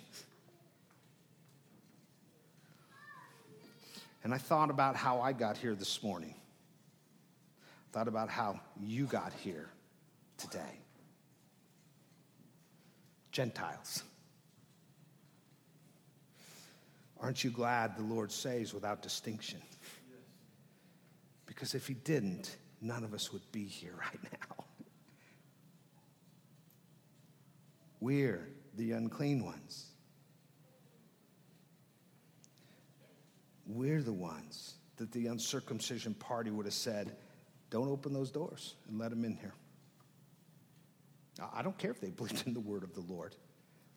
And 4.24 4.34
I 4.34 4.38
thought 4.38 4.70
about 4.70 4.96
how 4.96 5.20
I 5.20 5.34
got 5.34 5.58
here 5.58 5.76
this 5.76 6.02
morning. 6.02 6.36
Thought 7.92 8.08
about 8.08 8.30
how 8.30 8.60
you 8.80 9.06
got 9.06 9.34
here 9.34 9.70
today. 10.38 10.80
Gentiles. 13.32 14.04
Aren't 17.20 17.44
you 17.44 17.52
glad 17.52 17.98
the 17.98 18.04
Lord 18.04 18.32
saves 18.32 18.74
without 18.74 19.02
distinction? 19.02 19.62
Because 21.46 21.76
if 21.76 21.88
He 21.88 21.94
didn't, 21.94 22.56
none 22.82 23.04
of 23.04 23.14
us 23.14 23.34
would 23.34 23.52
be 23.52 23.66
here 23.66 23.94
right 24.00 24.20
now. 24.32 24.64
We're 28.00 28.48
the 28.76 28.92
unclean 28.94 29.44
ones. 29.44 29.88
We're 33.68 34.02
the 34.02 34.14
ones 34.14 34.76
that 34.98 35.12
the 35.12 35.28
uncircumcision 35.28 36.14
party 36.14 36.52
would 36.52 36.66
have 36.66 36.74
said, 36.74 37.16
don't 37.70 37.88
open 37.88 38.14
those 38.14 38.32
doors 38.32 38.76
and 38.88 39.00
let 39.00 39.10
them 39.10 39.24
in 39.24 39.36
here. 39.36 39.54
I 41.54 41.62
don't 41.62 41.78
care 41.78 41.92
if 41.92 42.02
they 42.02 42.10
believed 42.12 42.46
in 42.48 42.54
the 42.54 42.60
word 42.60 42.84
of 42.84 42.94
the 42.94 43.02
Lord. 43.02 43.36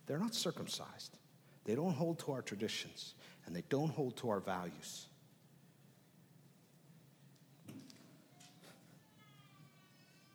They're 0.06 0.18
not 0.18 0.34
circumcised. 0.34 1.18
They 1.64 1.74
don't 1.74 1.94
hold 1.94 2.18
to 2.20 2.32
our 2.32 2.42
traditions, 2.42 3.14
and 3.46 3.56
they 3.56 3.64
don't 3.68 3.90
hold 3.90 4.16
to 4.18 4.28
our 4.28 4.40
values. 4.40 5.06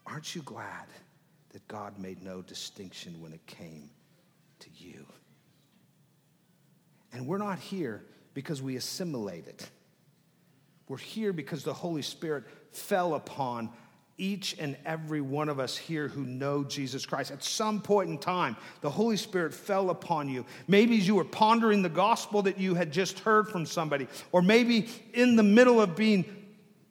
Aren't 0.08 0.36
you 0.36 0.41
glad 0.41 0.88
that 1.52 1.67
God 1.67 1.99
made 1.99 2.23
no 2.23 2.41
distinction 2.41 3.21
when 3.21 3.32
it 3.32 3.45
came 3.45 3.91
you? 4.79 5.05
And 7.11 7.27
we're 7.27 7.37
not 7.37 7.59
here 7.59 8.03
because 8.33 8.61
we 8.61 8.75
assimilated. 8.75 9.47
It. 9.47 9.69
We're 10.87 10.97
here 10.97 11.33
because 11.33 11.63
the 11.63 11.73
Holy 11.73 12.01
Spirit 12.01 12.45
fell 12.71 13.13
upon 13.13 13.69
each 14.17 14.57
and 14.59 14.75
every 14.85 15.21
one 15.21 15.49
of 15.49 15.59
us 15.59 15.77
here 15.77 16.07
who 16.07 16.25
know 16.25 16.63
Jesus 16.63 17.05
Christ. 17.05 17.31
At 17.31 17.43
some 17.43 17.81
point 17.81 18.09
in 18.09 18.17
time, 18.17 18.57
the 18.81 18.89
Holy 18.89 19.15
Spirit 19.15 19.53
fell 19.53 19.89
upon 19.89 20.27
you. 20.27 20.45
Maybe 20.67 20.95
you 20.97 21.15
were 21.15 21.23
pondering 21.23 21.81
the 21.81 21.89
gospel 21.89 22.41
that 22.41 22.59
you 22.59 22.75
had 22.75 22.91
just 22.91 23.19
heard 23.19 23.47
from 23.47 23.65
somebody, 23.65 24.07
or 24.31 24.41
maybe 24.41 24.89
in 25.13 25.35
the 25.35 25.43
middle 25.43 25.79
of 25.79 25.95
being 25.95 26.38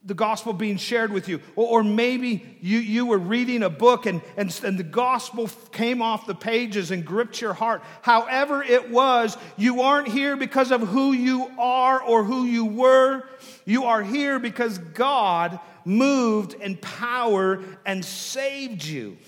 the 0.08 0.14
gospel 0.14 0.54
being 0.54 0.78
shared 0.78 1.12
with 1.12 1.28
you. 1.28 1.38
Or, 1.54 1.80
or, 1.80 1.84
maybe 1.84 2.56
you, 2.62 2.78
you 2.78 3.04
were 3.04 3.18
reading 3.18 3.62
a 3.62 3.68
book 3.68 4.06
and, 4.06 4.22
and, 4.38 4.58
and 4.64 4.78
the 4.78 4.82
gospel 4.82 5.50
came 5.70 6.00
off 6.00 6.26
the 6.26 6.34
pages 6.34 6.90
and 6.90 7.04
gripped 7.04 7.42
your 7.42 7.52
heart. 7.52 7.82
However, 8.00 8.62
it 8.62 8.90
was, 8.90 9.36
you 9.58 9.82
aren't 9.82 10.08
here 10.08 10.34
because 10.34 10.72
of 10.72 10.80
who 10.80 11.12
you 11.12 11.50
are 11.58 12.02
or 12.02 12.24
who 12.24 12.46
you 12.46 12.64
were. 12.64 13.28
You 13.66 13.84
are 13.84 14.02
here 14.02 14.38
because 14.38 14.78
God 14.78 15.60
moved 15.84 16.54
in 16.54 16.78
power 16.78 17.62
and 17.84 18.02
saved 18.02 18.84
you. 18.84 19.18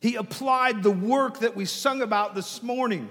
He 0.00 0.16
applied 0.16 0.82
the 0.82 0.90
work 0.90 1.40
that 1.40 1.54
we 1.54 1.66
sung 1.66 2.00
about 2.00 2.34
this 2.34 2.62
morning 2.62 3.10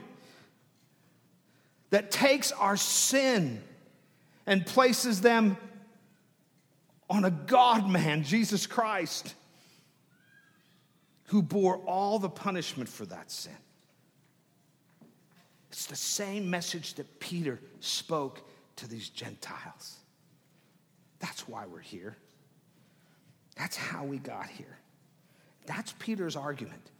that 1.91 2.09
takes 2.09 2.51
our 2.51 2.75
sin 2.75 3.61
and 4.45 4.65
places 4.65 5.21
them 5.21 5.57
on 7.09 7.25
a 7.25 7.31
God 7.31 7.89
man, 7.89 8.23
Jesus 8.23 8.67
Christ, 8.67 9.35
who 11.25 11.41
bore 11.41 11.77
all 11.77 12.19
the 12.19 12.29
punishment 12.29 12.89
for 12.89 13.05
that 13.05 13.31
sin. 13.31 13.53
It's 15.69 15.87
the 15.87 15.95
same 15.95 16.49
message 16.49 16.93
that 16.95 17.19
Peter 17.19 17.59
spoke 17.79 18.47
to 18.75 18.87
these 18.87 19.09
Gentiles. 19.09 19.97
That's 21.19 21.47
why 21.47 21.65
we're 21.65 21.79
here. 21.79 22.15
That's 23.55 23.75
how 23.75 24.03
we 24.03 24.17
got 24.17 24.47
here. 24.47 24.77
That's 25.65 25.93
Peter's 25.99 26.35
argument. 26.35 26.91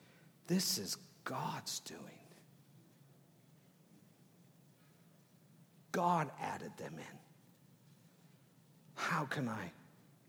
This 0.48 0.78
is 0.78 0.98
God's 1.24 1.80
doing. 1.82 2.00
God 5.92 6.32
added 6.42 6.72
them 6.78 6.94
in. 6.98 7.20
How 9.10 9.26
can 9.26 9.50
I 9.50 9.72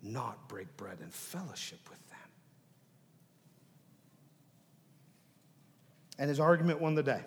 not 0.03 0.49
break 0.49 0.77
bread 0.77 0.99
and 1.01 1.15
fellowship 1.15 1.79
with 1.89 2.09
them? 2.09 2.19
And 6.19 6.29
his 6.29 6.41
argument 6.41 6.81
won 6.81 6.97
the 6.97 7.03
day. 7.05 7.21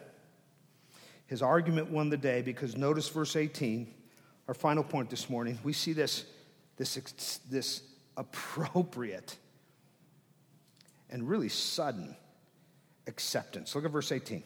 His 1.26 1.42
argument 1.42 1.90
won 1.90 2.10
the 2.10 2.18
day 2.18 2.42
because 2.42 2.76
notice 2.76 3.08
verse 3.08 3.38
18, 3.38 3.94
our 4.50 4.54
final 4.54 4.84
point 4.84 5.10
this 5.10 5.30
morning. 5.30 5.58
We 5.64 5.72
see 5.72 5.94
this 5.94 6.26
this, 6.76 7.40
this 7.50 7.82
appropriate 8.18 9.38
and 11.10 11.30
really 11.30 11.50
sudden 11.50 12.16
acceptance. 13.08 13.74
Look 13.74 13.86
at 13.86 13.92
verse 13.92 14.12
18. 14.12 14.44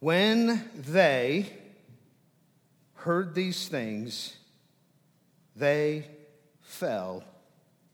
When 0.00 0.68
they 0.76 1.50
heard 2.94 3.34
these 3.34 3.68
things, 3.68 4.36
they 5.56 6.06
fell 6.60 7.22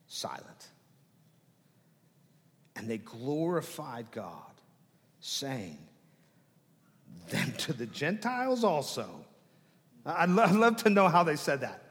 silent. 0.06 0.68
And 2.76 2.88
they 2.88 2.98
glorified 2.98 4.10
God, 4.12 4.32
saying, 5.20 5.78
Then 7.30 7.52
to 7.52 7.72
the 7.72 7.86
Gentiles 7.86 8.62
also 8.62 9.24
I'd, 10.08 10.30
lo- 10.30 10.44
I'd 10.44 10.54
love 10.54 10.76
to 10.78 10.90
know 10.90 11.08
how 11.08 11.22
they 11.22 11.36
said 11.36 11.60
that. 11.60 11.82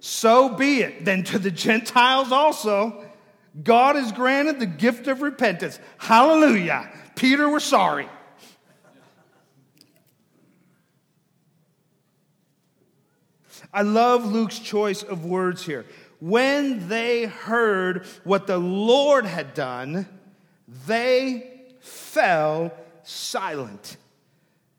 So 0.00 0.50
be 0.50 0.80
it. 0.80 1.04
Then 1.04 1.24
to 1.24 1.38
the 1.38 1.50
Gentiles 1.50 2.32
also, 2.32 3.04
God 3.62 3.96
has 3.96 4.12
granted 4.12 4.60
the 4.60 4.66
gift 4.66 5.06
of 5.06 5.22
repentance. 5.22 5.78
Hallelujah. 5.98 6.90
Peter, 7.14 7.48
we're 7.48 7.60
sorry. 7.60 8.08
I 13.72 13.82
love 13.82 14.24
Luke's 14.24 14.58
choice 14.58 15.02
of 15.02 15.24
words 15.24 15.64
here. 15.64 15.84
When 16.20 16.88
they 16.88 17.26
heard 17.26 18.06
what 18.24 18.46
the 18.46 18.58
Lord 18.58 19.24
had 19.24 19.54
done, 19.54 20.06
they 20.86 21.50
fell 21.80 22.72
silent. 23.02 23.96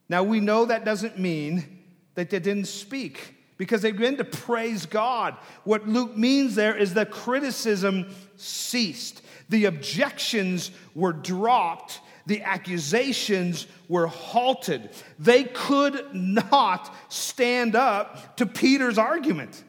Now 0.10 0.24
we 0.24 0.40
know 0.40 0.66
that 0.66 0.86
doesn't 0.86 1.20
mean 1.20 1.80
that 2.16 2.30
they 2.30 2.40
didn't 2.40 2.66
speak 2.66 3.36
because 3.58 3.82
they 3.82 3.92
began 3.92 4.18
to 4.18 4.24
praise 4.24 4.86
God. 4.86 5.36
What 5.64 5.88
Luke 5.88 6.18
means 6.18 6.56
there 6.56 6.76
is 6.76 6.96
that 6.96 7.12
criticism 7.12 8.14
ceased, 8.36 9.22
the 9.50 9.66
objections 9.66 10.72
were 10.96 11.14
dropped, 11.14 12.00
the 12.30 12.44
accusations 12.44 13.66
were 13.88 14.06
halted. 14.06 14.92
They 15.18 15.46
could 15.46 16.14
not 16.14 16.96
stand 17.12 17.76
up 17.76 18.38
to 18.38 18.46
Peter's 18.46 19.00
argument. 19.00 19.64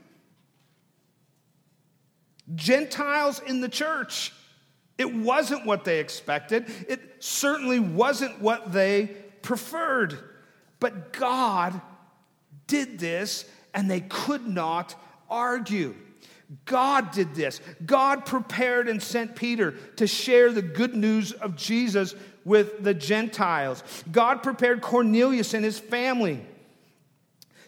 Gentiles 2.54 3.40
in 3.40 3.62
the 3.62 3.68
church. 3.68 4.34
It 4.98 5.14
wasn't 5.14 5.64
what 5.64 5.84
they 5.84 6.00
expected. 6.00 6.66
It 6.86 7.00
certainly 7.20 7.80
wasn't 7.80 8.42
what 8.42 8.72
they 8.72 9.06
preferred. 9.40 10.18
But 10.80 11.14
God 11.14 11.80
did 12.66 12.98
this 12.98 13.46
and 13.72 13.90
they 13.90 14.00
could 14.00 14.46
not 14.46 14.94
argue. 15.30 15.94
God 16.64 17.12
did 17.12 17.34
this. 17.34 17.60
God 17.84 18.26
prepared 18.26 18.88
and 18.88 19.02
sent 19.02 19.36
Peter 19.36 19.72
to 19.96 20.06
share 20.06 20.50
the 20.50 20.62
good 20.62 20.94
news 20.94 21.32
of 21.32 21.56
Jesus 21.56 22.14
with 22.44 22.82
the 22.82 22.94
Gentiles. 22.94 23.84
God 24.10 24.42
prepared 24.42 24.80
Cornelius 24.80 25.54
and 25.54 25.64
his 25.64 25.78
family 25.78 26.44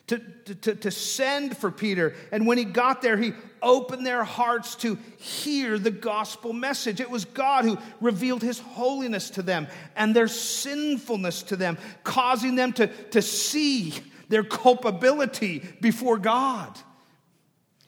to, 0.09 0.19
to, 0.19 0.75
to, 0.75 0.91
send 0.91 1.57
for 1.57 1.71
Peter. 1.71 2.15
And 2.33 2.47
when 2.47 2.59
he 2.59 2.65
got 2.65 3.03
there, 3.03 3.17
he 3.17 3.33
opened 3.63 4.05
their 4.05 4.25
hearts 4.25 4.75
to 4.77 4.99
hear 5.17 5.79
the 5.79 5.93
gospel 5.93 6.53
message. 6.53 7.01
It 7.01 7.09
was 7.09 7.25
God 7.25 7.65
who 7.65 7.79
revealed 8.01 8.43
his 8.43 8.59
holiness 8.59 9.31
to 9.31 9.43
them 9.43 9.69
and 9.95 10.15
their 10.15 10.29
sinfulness 10.29 11.45
to 11.45 11.57
them, 11.57 11.79
causing 12.03 12.57
them 12.57 12.73
to, 12.75 12.89
to 13.11 13.23
see 13.23 13.95
their 14.29 14.43
culpability 14.43 15.61
before 15.81 16.19
God. 16.19 16.77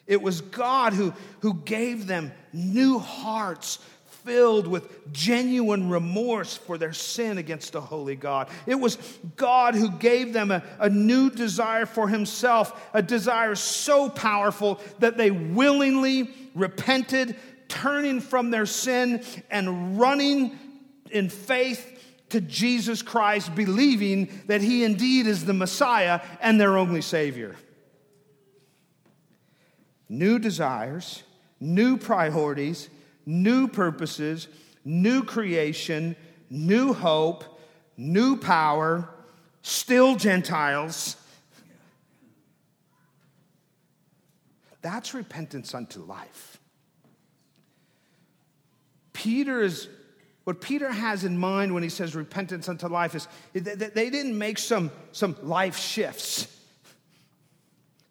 It 0.06 0.20
was 0.22 0.40
God 0.40 0.92
who, 0.92 1.12
who 1.40 1.54
gave 1.54 2.06
them 2.06 2.32
new 2.52 2.98
hearts 2.98 3.78
filled 4.24 4.66
with 4.66 5.12
genuine 5.12 5.90
remorse 5.90 6.56
for 6.56 6.78
their 6.78 6.92
sin 6.94 7.36
against 7.36 7.72
the 7.72 7.80
holy 7.80 8.16
God. 8.16 8.48
It 8.66 8.76
was 8.76 8.96
God 9.36 9.74
who 9.74 9.90
gave 9.90 10.32
them 10.32 10.50
a, 10.50 10.62
a 10.78 10.88
new 10.88 11.30
desire 11.30 11.86
for 11.86 12.08
Himself, 12.08 12.90
a 12.94 13.02
desire 13.02 13.54
so 13.54 14.08
powerful 14.08 14.80
that 14.98 15.16
they 15.16 15.30
willingly 15.30 16.30
repented, 16.54 17.36
turning 17.68 18.20
from 18.20 18.50
their 18.50 18.66
sin 18.66 19.22
and 19.50 20.00
running 20.00 20.58
in 21.10 21.28
faith 21.28 21.90
to 22.30 22.40
Jesus 22.40 23.02
Christ, 23.02 23.54
believing 23.54 24.42
that 24.46 24.62
He 24.62 24.84
indeed 24.84 25.26
is 25.26 25.44
the 25.44 25.52
Messiah 25.52 26.20
and 26.40 26.58
their 26.58 26.78
only 26.78 27.02
Savior. 27.02 27.56
New 30.08 30.38
desires, 30.38 31.22
new 31.60 31.96
priorities, 31.96 32.88
new 33.26 33.68
purposes, 33.68 34.48
new 34.84 35.22
creation, 35.22 36.14
new 36.50 36.92
hope, 36.92 37.44
new 37.96 38.36
power, 38.36 39.08
still 39.62 40.16
Gentiles. 40.16 41.16
That's 44.82 45.14
repentance 45.14 45.74
unto 45.74 46.00
life. 46.00 46.60
Peter 49.14 49.62
is, 49.62 49.88
what 50.44 50.60
Peter 50.60 50.92
has 50.92 51.24
in 51.24 51.38
mind 51.38 51.72
when 51.72 51.82
he 51.82 51.88
says 51.88 52.14
repentance 52.14 52.68
unto 52.68 52.88
life 52.88 53.14
is 53.14 53.26
they 53.54 54.10
didn't 54.10 54.36
make 54.36 54.58
some, 54.58 54.90
some 55.12 55.34
life 55.42 55.78
shifts 55.78 56.46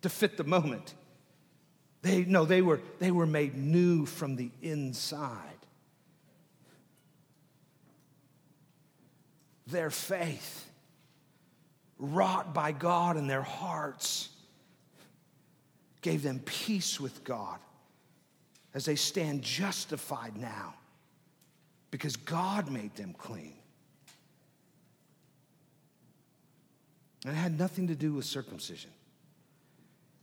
to 0.02 0.10
fit 0.10 0.38
the 0.38 0.44
moment. 0.44 0.96
They, 2.04 2.26
no, 2.26 2.44
they 2.44 2.62
were, 2.62 2.82
they 3.00 3.12
were 3.12 3.26
made 3.26 3.56
new 3.56 4.06
from 4.06 4.36
the 4.36 4.52
inside. 4.62 5.40
Their 9.68 9.90
faith, 9.90 10.70
wrought 11.98 12.54
by 12.54 12.74
God 12.74 13.16
in 13.16 13.28
their 13.28 13.42
hearts, 13.42 14.28
gave 16.02 16.22
them 16.22 16.42
peace 16.44 17.00
with 17.00 17.24
God 17.24 17.58
as 18.74 18.84
they 18.84 18.96
stand 18.96 19.42
justified 19.42 20.36
now 20.36 20.74
because 21.90 22.18
God 22.18 22.70
made 22.70 22.94
them 22.96 23.16
clean. 23.18 23.54
And 27.26 27.34
it 27.34 27.40
had 27.40 27.58
nothing 27.58 27.88
to 27.88 27.96
do 27.96 28.12
with 28.12 28.26
circumcision. 28.26 28.92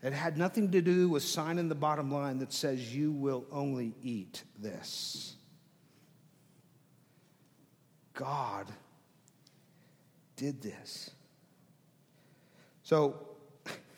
It 0.02 0.12
had 0.12 0.38
nothing 0.38 0.70
to 0.70 0.80
do 0.80 1.08
with 1.08 1.22
signing 1.22 1.68
the 1.68 1.74
bottom 1.74 2.10
line 2.10 2.38
that 2.38 2.52
says 2.52 2.94
you 2.94 3.12
will 3.12 3.44
only 3.52 3.94
eat 4.02 4.44
this. 4.58 5.36
God 8.14 8.66
did 10.36 10.62
this. 10.62 11.10
So 12.82 13.14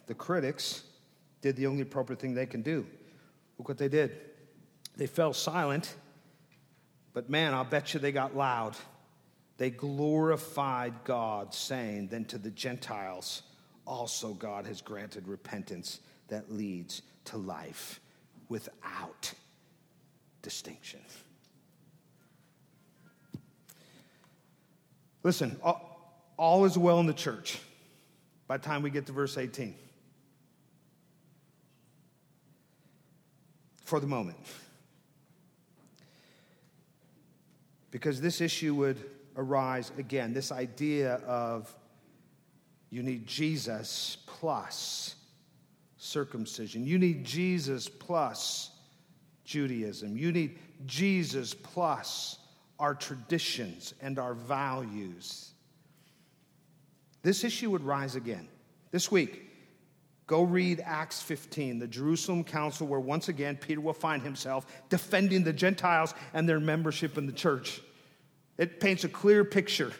the 0.06 0.14
critics 0.14 0.82
did 1.40 1.56
the 1.56 1.66
only 1.66 1.82
appropriate 1.82 2.20
thing 2.20 2.34
they 2.34 2.46
can 2.46 2.62
do. 2.62 2.84
Look 3.58 3.68
what 3.68 3.78
they 3.78 3.88
did. 3.88 4.16
They 4.96 5.06
fell 5.06 5.32
silent, 5.32 5.94
but 7.12 7.30
man, 7.30 7.54
I'll 7.54 7.64
bet 7.64 7.94
you 7.94 8.00
they 8.00 8.12
got 8.12 8.36
loud. 8.36 8.76
They 9.56 9.70
glorified 9.70 10.94
God, 11.04 11.54
saying, 11.54 12.08
Then 12.08 12.24
to 12.26 12.38
the 12.38 12.50
Gentiles, 12.50 13.42
also 13.86 14.34
God 14.34 14.66
has 14.66 14.80
granted 14.80 15.26
repentance 15.28 16.00
that 16.28 16.50
leads 16.52 17.02
to 17.26 17.36
life 17.36 18.00
without 18.48 19.32
distinction. 20.42 21.00
Listen, 25.22 25.56
all, 25.62 26.24
all 26.36 26.64
is 26.64 26.76
well 26.76 26.98
in 27.00 27.06
the 27.06 27.14
church 27.14 27.60
by 28.48 28.56
the 28.56 28.64
time 28.64 28.82
we 28.82 28.90
get 28.90 29.06
to 29.06 29.12
verse 29.12 29.38
18. 29.38 29.74
For 33.84 34.00
the 34.00 34.06
moment. 34.06 34.38
Because 37.90 38.20
this 38.20 38.40
issue 38.40 38.74
would 38.74 38.98
arise 39.36 39.92
again 39.98 40.32
this 40.32 40.50
idea 40.50 41.16
of 41.26 41.74
you 42.92 43.02
need 43.02 43.26
Jesus 43.26 44.18
plus 44.26 45.14
circumcision. 45.96 46.84
You 46.84 46.98
need 46.98 47.24
Jesus 47.24 47.88
plus 47.88 48.70
Judaism. 49.46 50.14
You 50.14 50.30
need 50.30 50.58
Jesus 50.84 51.54
plus 51.54 52.36
our 52.78 52.94
traditions 52.94 53.94
and 54.02 54.18
our 54.18 54.34
values. 54.34 55.52
This 57.22 57.44
issue 57.44 57.70
would 57.70 57.82
rise 57.82 58.14
again. 58.14 58.46
This 58.90 59.10
week, 59.10 59.40
go 60.26 60.42
read 60.42 60.82
Acts 60.84 61.22
15, 61.22 61.78
the 61.78 61.86
Jerusalem 61.86 62.44
Council, 62.44 62.86
where 62.86 63.00
once 63.00 63.30
again 63.30 63.56
Peter 63.56 63.80
will 63.80 63.94
find 63.94 64.22
himself 64.22 64.66
defending 64.90 65.44
the 65.44 65.52
Gentiles 65.54 66.12
and 66.34 66.46
their 66.46 66.60
membership 66.60 67.16
in 67.16 67.24
the 67.24 67.32
church. 67.32 67.80
It 68.58 68.80
paints 68.80 69.04
a 69.04 69.08
clear 69.08 69.46
picture 69.46 69.94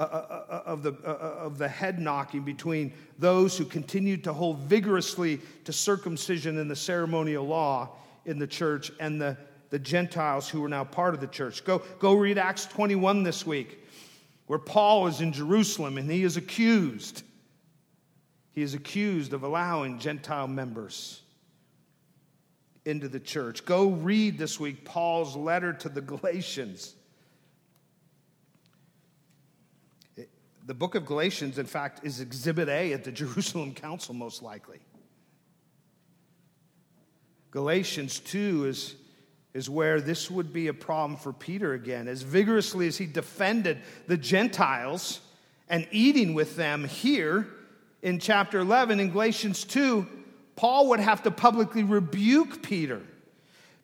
uh, 0.00 0.02
uh, 0.02 0.44
uh, 0.48 0.62
of 0.64 0.82
the, 0.82 0.94
of 1.04 1.58
the 1.58 1.68
head 1.68 2.00
knocking 2.00 2.40
between 2.40 2.90
those 3.18 3.58
who 3.58 3.66
continued 3.66 4.24
to 4.24 4.32
hold 4.32 4.58
vigorously 4.60 5.38
to 5.62 5.74
circumcision 5.74 6.56
and 6.56 6.70
the 6.70 6.76
ceremonial 6.76 7.46
law 7.46 7.86
in 8.24 8.38
the 8.38 8.46
church 8.46 8.90
and 8.98 9.20
the, 9.20 9.36
the 9.68 9.78
Gentiles 9.78 10.48
who 10.48 10.62
were 10.62 10.70
now 10.70 10.84
part 10.84 11.12
of 11.12 11.20
the 11.20 11.26
church. 11.26 11.66
Go, 11.66 11.82
go 11.98 12.14
read 12.14 12.38
Acts 12.38 12.64
21 12.64 13.24
this 13.24 13.44
week, 13.44 13.84
where 14.46 14.58
Paul 14.58 15.06
is 15.06 15.20
in 15.20 15.34
Jerusalem 15.34 15.98
and 15.98 16.10
he 16.10 16.22
is 16.22 16.38
accused. 16.38 17.22
He 18.52 18.62
is 18.62 18.72
accused 18.72 19.34
of 19.34 19.42
allowing 19.42 19.98
Gentile 19.98 20.48
members 20.48 21.20
into 22.86 23.06
the 23.06 23.20
church. 23.20 23.66
Go 23.66 23.88
read 23.88 24.38
this 24.38 24.58
week 24.58 24.82
Paul's 24.86 25.36
letter 25.36 25.74
to 25.74 25.90
the 25.90 26.00
Galatians 26.00 26.94
The 30.70 30.74
book 30.74 30.94
of 30.94 31.04
Galatians, 31.04 31.58
in 31.58 31.66
fact, 31.66 32.06
is 32.06 32.20
exhibit 32.20 32.68
A 32.68 32.92
at 32.92 33.02
the 33.02 33.10
Jerusalem 33.20 33.74
Council, 33.74 34.14
most 34.14 34.40
likely. 34.40 34.78
Galatians 37.50 38.20
2 38.20 38.66
is, 38.66 38.94
is 39.52 39.68
where 39.68 40.00
this 40.00 40.30
would 40.30 40.52
be 40.52 40.68
a 40.68 40.72
problem 40.72 41.18
for 41.18 41.32
Peter 41.32 41.72
again. 41.72 42.06
As 42.06 42.22
vigorously 42.22 42.86
as 42.86 42.96
he 42.96 43.06
defended 43.06 43.78
the 44.06 44.16
Gentiles 44.16 45.20
and 45.68 45.88
eating 45.90 46.34
with 46.34 46.54
them 46.54 46.84
here 46.84 47.48
in 48.00 48.20
chapter 48.20 48.60
11, 48.60 49.00
in 49.00 49.10
Galatians 49.10 49.64
2, 49.64 50.06
Paul 50.54 50.90
would 50.90 51.00
have 51.00 51.24
to 51.24 51.32
publicly 51.32 51.82
rebuke 51.82 52.62
Peter 52.62 53.02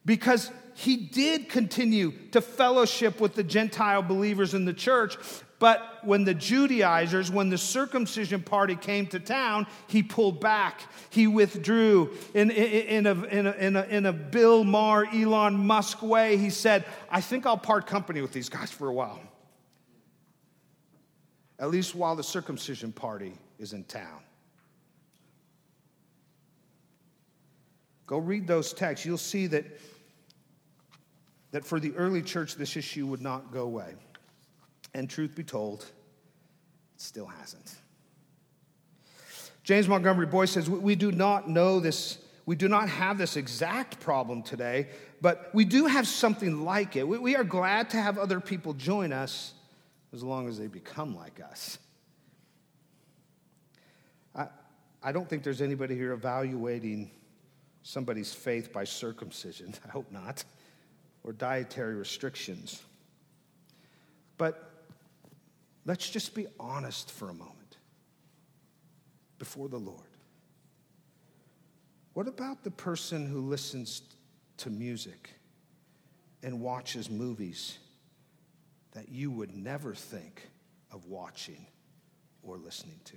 because 0.05 0.53
he 0.75 0.97
did 0.97 1.49
continue 1.49 2.13
to 2.31 2.41
fellowship 2.41 3.21
with 3.21 3.35
the 3.35 3.43
Gentile 3.43 4.03
believers 4.03 4.55
in 4.55 4.67
the 4.67 4.73
church, 4.73 5.17
but 5.59 6.01
when 6.03 6.25
the 6.25 6.35
Judaizers, 6.35 7.31
when 7.31 7.49
the 7.49 7.57
circumcision 7.57 8.43
party 8.43 8.77
came 8.77 9.07
to 9.09 9.21
town, 9.21 9.67
he 9.87 10.03
pulled 10.03 10.41
back. 10.41 10.83
He 11.09 11.27
withdrew. 11.27 12.13
In, 12.35 12.51
in, 12.51 13.07
in, 13.07 13.07
a, 13.07 13.25
in, 13.25 13.47
a, 13.47 13.53
in, 13.53 13.77
a, 13.77 13.83
in 13.85 14.07
a 14.07 14.13
Bill 14.13 14.65
Maher, 14.65 15.07
Elon 15.07 15.55
Musk 15.67 16.03
way, 16.03 16.37
he 16.37 16.51
said, 16.51 16.85
I 17.11 17.23
think 17.23 17.47
I'll 17.47 17.57
part 17.57 17.87
company 17.87 18.21
with 18.21 18.33
these 18.33 18.51
guys 18.51 18.71
for 18.71 18.89
a 18.89 18.93
while. 18.93 19.21
At 21.59 21.71
least 21.71 21.95
while 21.95 22.17
the 22.17 22.25
circumcision 22.25 22.93
party 22.93 23.33
is 23.59 23.73
in 23.73 23.85
town. 23.85 24.21
Go 28.07 28.19
read 28.19 28.47
those 28.47 28.75
texts. 28.75 29.07
You'll 29.07 29.17
see 29.17 29.47
that, 29.49 29.65
that 31.51 31.65
for 31.65 31.81
the 31.81 31.95
early 31.95 32.23
church, 32.23 32.57
this 32.57 32.77
issue 32.77 33.07
would 33.07 33.23
not 33.23 33.53
go 33.53 33.63
away. 33.63 33.95
And 34.97 35.11
truth 35.11 35.35
be 35.35 35.45
told, 35.45 35.83
it 35.83 37.01
still 37.03 37.27
hasn't. 37.27 37.75
James 39.63 39.89
Montgomery 39.89 40.25
Boice 40.25 40.53
says, 40.53 40.71
We 40.71 40.95
do 40.95 41.13
not 41.13 41.51
know 41.51 41.81
this, 41.81 42.17
we 42.47 42.57
do 42.57 42.67
not 42.67 42.89
have 42.89 43.19
this 43.19 43.37
exact 43.37 44.01
problem 44.01 44.43
today, 44.43 44.89
but 45.21 45.51
we 45.53 45.67
do 45.67 45.85
have 45.85 46.09
something 46.09 46.65
like 46.65 46.97
it. 46.97 47.07
We 47.07 47.37
are 47.37 47.45
glad 47.45 47.91
to 47.91 47.99
have 47.99 48.17
other 48.17 48.41
people 48.41 48.73
join 48.73 49.13
us 49.13 49.53
as 50.15 50.23
long 50.23 50.49
as 50.49 50.59
they 50.59 50.67
become 50.67 51.15
like 51.15 51.41
us. 51.41 51.77
I, 54.35 54.47
I 55.03 55.13
don't 55.13 55.29
think 55.29 55.43
there's 55.43 55.61
anybody 55.61 55.95
here 55.95 56.13
evaluating 56.13 57.11
somebody's 57.83 58.33
faith 58.33 58.73
by 58.73 58.85
circumcision. 58.85 59.75
I 59.87 59.91
hope 59.91 60.11
not. 60.11 60.43
Or 61.23 61.35
dietary 61.35 61.97
restrictions. 61.97 62.83
But 64.39 64.73
Let's 65.87 66.11
just 66.11 66.35
be 66.35 66.49
honest 66.59 67.13
for 67.13 67.31
a 67.31 67.35
moment 67.35 67.77
before 69.39 69.69
the 69.69 69.79
Lord. 69.79 70.01
What 72.13 72.27
about 72.27 72.65
the 72.65 72.73
person 72.73 73.25
who 73.25 73.41
listens 73.41 74.03
to 74.59 74.71
music 74.71 75.31
and 76.43 76.61
watches 76.61 77.09
movies 77.09 77.79
that 78.93 79.09
you 79.11 79.31
would 79.31 79.55
never 79.55 79.95
think 79.95 80.49
of 80.91 81.07
watching 81.07 81.67
or 82.43 82.57
listening 82.57 82.99
to? 83.05 83.17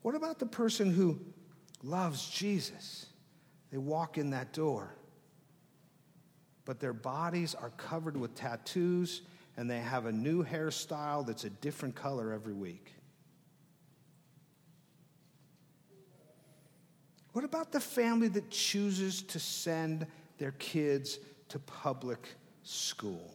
What 0.00 0.14
about 0.14 0.38
the 0.38 0.46
person 0.46 0.90
who 0.90 1.20
loves 1.82 2.30
Jesus? 2.30 3.06
They 3.70 3.78
walk 3.78 4.16
in 4.16 4.30
that 4.30 4.52
door, 4.54 4.94
but 6.64 6.80
their 6.80 6.92
bodies 6.94 7.54
are 7.54 7.70
covered 7.70 8.16
with 8.16 8.34
tattoos 8.34 9.22
and 9.56 9.70
they 9.70 9.80
have 9.80 10.06
a 10.06 10.12
new 10.12 10.44
hairstyle 10.44 11.26
that's 11.26 11.44
a 11.44 11.50
different 11.50 11.94
color 11.94 12.32
every 12.32 12.52
week. 12.52 12.94
What 17.32 17.44
about 17.44 17.72
the 17.72 17.80
family 17.80 18.28
that 18.28 18.50
chooses 18.50 19.22
to 19.22 19.40
send 19.40 20.06
their 20.38 20.52
kids 20.52 21.18
to 21.48 21.58
public 21.58 22.28
school 22.62 23.34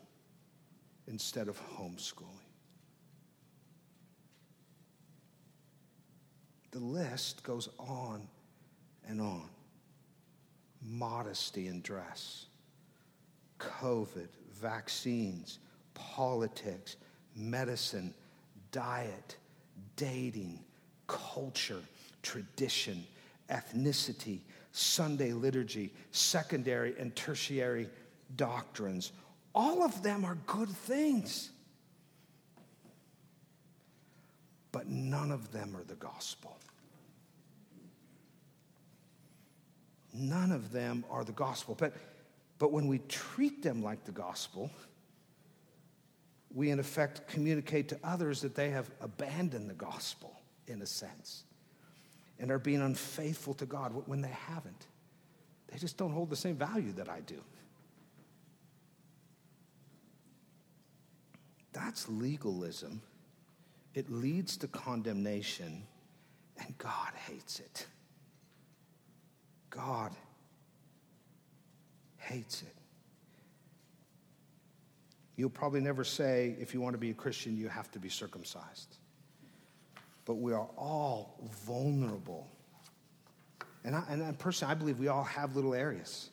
instead 1.07 1.47
of 1.47 1.59
homeschooling? 1.75 2.25
The 6.71 6.79
list 6.79 7.43
goes 7.43 7.69
on 7.77 8.27
and 9.07 9.19
on. 9.19 9.49
Modesty 10.81 11.67
in 11.67 11.81
dress, 11.81 12.45
COVID, 13.59 14.29
vaccines, 14.53 15.59
politics, 15.99 16.95
medicine, 17.35 18.13
diet, 18.71 19.35
dating, 19.95 20.59
culture, 21.07 21.81
tradition, 22.21 23.05
ethnicity, 23.49 24.39
Sunday 24.71 25.33
liturgy, 25.33 25.91
secondary 26.11 26.95
and 26.99 27.15
tertiary 27.15 27.89
doctrines. 28.35 29.11
All 29.53 29.83
of 29.83 30.03
them 30.03 30.23
are 30.23 30.37
good 30.45 30.69
things. 30.69 31.49
But 34.71 34.87
none 34.87 35.31
of 35.31 35.51
them 35.51 35.75
are 35.75 35.83
the 35.83 35.95
gospel. 35.95 36.55
None 40.13 40.51
of 40.51 40.71
them 40.71 41.03
are 41.09 41.23
the 41.23 41.31
gospel. 41.31 41.75
But, 41.77 41.93
but 42.59 42.71
when 42.71 42.87
we 42.87 42.99
treat 43.07 43.63
them 43.63 43.81
like 43.81 44.05
the 44.05 44.11
gospel, 44.11 44.69
we 46.53 46.71
in 46.71 46.79
effect 46.79 47.27
communicate 47.27 47.89
to 47.89 47.99
others 48.03 48.41
that 48.41 48.55
they 48.55 48.69
have 48.71 48.89
abandoned 49.01 49.69
the 49.69 49.75
gospel 49.75 50.39
in 50.67 50.81
a 50.81 50.85
sense 50.85 51.43
and 52.39 52.51
are 52.51 52.59
being 52.59 52.81
unfaithful 52.81 53.53
to 53.55 53.65
God 53.65 53.91
when 54.07 54.21
they 54.21 54.35
haven't. 54.47 54.87
They 55.67 55.77
just 55.77 55.97
don't 55.97 56.11
hold 56.11 56.29
the 56.29 56.35
same 56.35 56.55
value 56.55 56.91
that 56.93 57.09
I 57.09 57.19
do. 57.21 57.41
That's 61.73 62.09
legalism. 62.09 63.01
It 63.93 64.09
leads 64.09 64.57
to 64.57 64.67
condemnation, 64.67 65.83
and 66.57 66.77
God 66.77 67.11
hates 67.27 67.59
it. 67.59 67.85
God 69.69 70.11
hates 72.17 72.63
it. 72.63 72.78
You'll 75.39 75.49
probably 75.49 75.79
never 75.79 76.03
say, 76.03 76.57
if 76.59 76.73
you 76.73 76.81
want 76.81 76.95
to 76.95 76.97
be 76.97 77.11
a 77.11 77.13
Christian, 77.13 77.55
you 77.55 77.69
have 77.69 77.89
to 77.91 77.99
be 77.99 78.09
circumcised. 78.09 78.97
But 80.25 80.33
we 80.33 80.51
are 80.51 80.67
all 80.75 81.39
vulnerable. 81.65 82.45
And, 83.85 83.95
I, 83.95 84.03
and 84.09 84.37
personally, 84.37 84.73
I 84.73 84.75
believe 84.75 84.99
we 84.99 85.07
all 85.07 85.23
have 85.23 85.55
little 85.55 85.73
areas. 85.73 86.29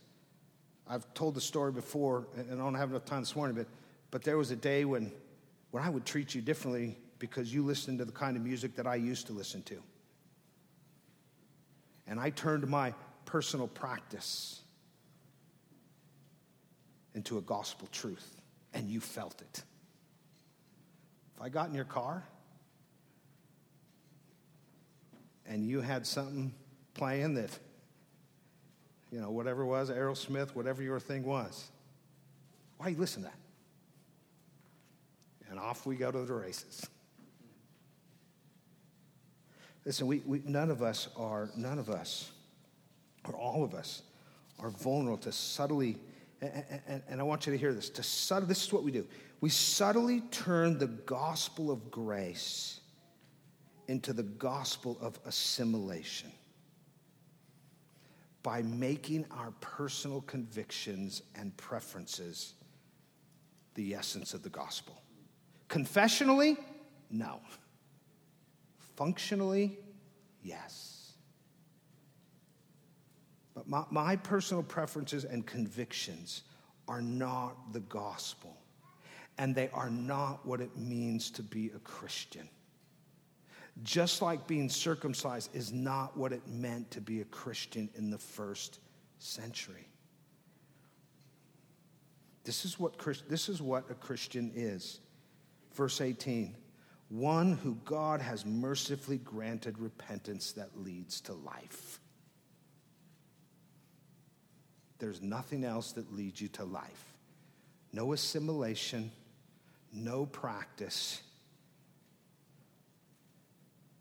I've 0.88 1.06
told 1.14 1.36
the 1.36 1.40
story 1.40 1.70
before, 1.70 2.26
and 2.36 2.54
I 2.54 2.56
don't 2.56 2.74
have 2.74 2.90
enough 2.90 3.04
time 3.04 3.20
this 3.20 3.36
morning, 3.36 3.54
but, 3.54 3.68
but 4.10 4.24
there 4.24 4.36
was 4.36 4.50
a 4.50 4.56
day 4.56 4.84
when, 4.84 5.12
when 5.70 5.84
I 5.84 5.88
would 5.88 6.04
treat 6.04 6.34
you 6.34 6.42
differently 6.42 6.98
because 7.20 7.54
you 7.54 7.64
listened 7.64 8.00
to 8.00 8.04
the 8.04 8.10
kind 8.10 8.36
of 8.36 8.42
music 8.42 8.74
that 8.74 8.88
I 8.88 8.96
used 8.96 9.28
to 9.28 9.32
listen 9.32 9.62
to. 9.62 9.80
And 12.08 12.18
I 12.18 12.30
turned 12.30 12.66
my 12.66 12.92
personal 13.24 13.68
practice 13.68 14.62
into 17.14 17.38
a 17.38 17.42
gospel 17.42 17.86
truth 17.92 18.35
and 18.76 18.90
you 18.90 19.00
felt 19.00 19.40
it. 19.40 19.62
If 21.34 21.42
I 21.42 21.48
got 21.48 21.68
in 21.68 21.74
your 21.74 21.86
car 21.86 22.22
and 25.46 25.66
you 25.66 25.80
had 25.80 26.06
something 26.06 26.52
playing 26.92 27.34
that, 27.34 27.58
you 29.10 29.18
know, 29.18 29.30
whatever 29.30 29.62
it 29.62 29.66
was, 29.66 29.90
Aerosmith, 29.90 30.50
whatever 30.50 30.82
your 30.82 31.00
thing 31.00 31.24
was, 31.24 31.70
why 32.76 32.88
you 32.88 32.98
listen 32.98 33.22
to 33.22 33.30
that? 33.30 33.38
And 35.50 35.58
off 35.58 35.86
we 35.86 35.96
go 35.96 36.10
to 36.10 36.18
the 36.18 36.34
races. 36.34 36.86
Listen, 39.86 40.06
we, 40.06 40.22
we, 40.26 40.42
none 40.44 40.70
of 40.70 40.82
us 40.82 41.08
are, 41.16 41.48
none 41.56 41.78
of 41.78 41.88
us, 41.88 42.30
or 43.26 43.34
all 43.34 43.64
of 43.64 43.72
us, 43.72 44.02
are 44.58 44.68
vulnerable 44.68 45.16
to 45.18 45.32
subtly 45.32 45.96
and, 46.40 47.02
and, 47.08 47.20
I 47.20 47.24
want 47.24 47.46
you 47.46 47.52
to 47.52 47.58
hear 47.58 47.72
this. 47.72 47.88
To 47.90 48.02
subtle, 48.02 48.46
this 48.46 48.64
is 48.64 48.72
what 48.72 48.82
we 48.82 48.90
do. 48.90 49.06
We 49.40 49.48
subtly 49.48 50.20
turn 50.30 50.78
the 50.78 50.86
gospel 50.86 51.70
of 51.70 51.90
grace 51.90 52.80
into 53.88 54.12
the 54.12 54.22
gospel 54.22 54.98
of 55.00 55.18
assimilation 55.24 56.30
by 58.42 58.62
making 58.62 59.24
our 59.30 59.50
personal 59.60 60.20
convictions 60.22 61.22
and 61.34 61.56
preferences 61.56 62.54
the 63.74 63.94
essence 63.94 64.34
of 64.34 64.42
the 64.42 64.50
gospel. 64.50 65.02
Confessionally, 65.68 66.56
no. 67.10 67.40
Functionally, 68.96 69.78
yes. 70.42 70.95
My, 73.66 73.84
my 73.90 74.16
personal 74.16 74.62
preferences 74.62 75.24
and 75.24 75.44
convictions 75.44 76.42
are 76.88 77.02
not 77.02 77.72
the 77.72 77.80
gospel. 77.80 78.56
and 79.38 79.54
they 79.54 79.68
are 79.72 79.90
not 79.90 80.46
what 80.46 80.60
it 80.60 80.76
means 80.76 81.30
to 81.32 81.42
be 81.42 81.70
a 81.74 81.78
Christian. 81.80 82.48
Just 83.82 84.22
like 84.22 84.46
being 84.46 84.70
circumcised 84.70 85.54
is 85.54 85.72
not 85.72 86.16
what 86.16 86.32
it 86.32 86.46
meant 86.48 86.90
to 86.92 87.00
be 87.00 87.20
a 87.20 87.24
Christian 87.26 87.90
in 87.94 88.10
the 88.10 88.18
first 88.18 88.78
century. 89.18 89.86
This 92.44 92.64
is 92.64 92.78
what, 92.78 92.98
this 93.28 93.48
is 93.48 93.60
what 93.60 93.90
a 93.90 93.94
Christian 93.94 94.50
is. 94.54 95.00
Verse 95.74 96.00
18 96.00 96.56
one 97.08 97.52
who 97.52 97.76
God 97.84 98.20
has 98.20 98.44
mercifully 98.44 99.18
granted 99.18 99.78
repentance 99.78 100.50
that 100.52 100.76
leads 100.76 101.20
to 101.20 101.34
life. 101.34 102.00
There's 104.98 105.20
nothing 105.20 105.64
else 105.64 105.92
that 105.92 106.14
leads 106.14 106.40
you 106.40 106.48
to 106.48 106.64
life. 106.64 107.14
No 107.92 108.12
assimilation, 108.12 109.10
no 109.92 110.26
practice, 110.26 111.22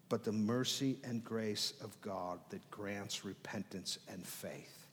but 0.09 0.23
the 0.23 0.31
mercy 0.31 0.97
and 1.03 1.23
grace 1.23 1.73
of 1.81 1.99
God 2.01 2.39
that 2.49 2.69
grants 2.71 3.25
repentance 3.25 3.97
and 4.07 4.25
faith. 4.25 4.87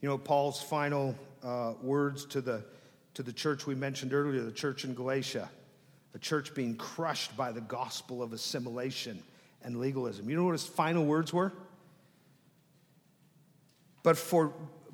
You 0.00 0.08
know, 0.08 0.18
Paul's 0.18 0.62
final 0.62 1.16
uh, 1.42 1.74
words 1.82 2.24
to 2.26 2.40
the, 2.40 2.64
to 3.14 3.22
the 3.22 3.32
church 3.32 3.66
we 3.66 3.74
mentioned 3.74 4.12
earlier, 4.12 4.42
the 4.42 4.52
church 4.52 4.84
in 4.84 4.94
Galatia, 4.94 5.50
a 6.14 6.18
church 6.18 6.54
being 6.54 6.76
crushed 6.76 7.36
by 7.36 7.50
the 7.50 7.60
gospel 7.60 8.22
of 8.22 8.32
assimilation 8.32 9.22
and 9.62 9.78
legalism. 9.80 10.30
You 10.30 10.36
know 10.36 10.44
what 10.44 10.52
his 10.52 10.66
final 10.66 11.04
words 11.04 11.32
were? 11.32 11.52
But, 14.02 14.16
for, 14.16 14.52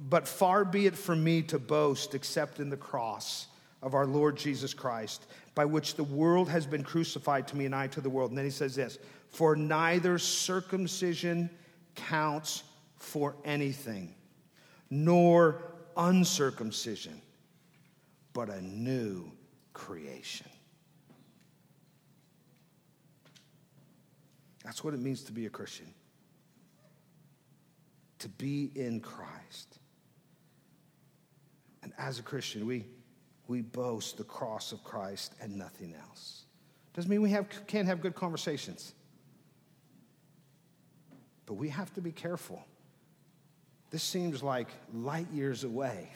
but 0.09 0.27
far 0.27 0.65
be 0.65 0.87
it 0.87 0.97
from 0.97 1.23
me 1.23 1.43
to 1.43 1.59
boast 1.59 2.15
except 2.15 2.61
in 2.61 2.71
the 2.71 2.77
cross 2.77 3.49
of 3.83 3.95
our 3.95 4.07
Lord 4.07 4.37
Jesus 4.37 4.73
Christ, 4.73 5.27
by 5.55 5.65
which 5.67 5.95
the 5.95 6.05
world 6.05 6.49
has 6.49 6.67
been 6.67 6.83
crucified 6.83 7.47
to 7.49 7.57
me 7.57 7.67
and 7.67 7.75
I 7.75 7.87
to 7.89 8.01
the 8.01 8.11
world. 8.11 8.31
And 8.31 8.39
then 8.39 8.45
he 8.45 8.51
says 8.51 8.75
this 8.75 8.99
For 9.29 9.55
neither 9.55 10.19
circumcision 10.19 11.51
counts 11.95 12.65
for 12.97 13.37
anything 13.45 14.15
nor 14.91 15.63
uncircumcision, 15.97 17.21
but 18.33 18.49
a 18.49 18.61
new 18.63 19.31
creation. 19.73 20.49
That's 24.65 24.83
what 24.83 24.95
it 24.95 25.01
means 25.01 25.23
to 25.25 25.33
be 25.33 25.47
a 25.47 25.51
Christian. 25.51 25.94
To 28.25 28.29
be 28.31 28.71
in 28.75 29.01
Christ. 29.01 29.79
And 31.83 31.93
as 31.99 32.19
a 32.19 32.23
Christian, 32.23 32.67
we, 32.67 32.87
we 33.49 33.61
boast 33.61 34.17
the 34.17 34.25
cross 34.25 34.73
of 34.73 34.83
Christ 34.83 35.35
and 35.41 35.57
nothing 35.57 35.95
else. 35.95 36.45
Doesn't 36.95 37.11
mean 37.11 37.23
we 37.23 37.31
have, 37.31 37.47
can't 37.67 37.87
have 37.87 38.01
good 38.01 38.15
conversations. 38.15 38.95
But 41.47 41.55
we 41.55 41.69
have 41.69 41.93
to 41.95 42.01
be 42.01 42.13
careful 42.13 42.65
this 43.95 44.03
seems 44.03 44.43
like 44.43 44.67
light 44.93 45.31
years 45.31 45.63
away. 45.63 46.11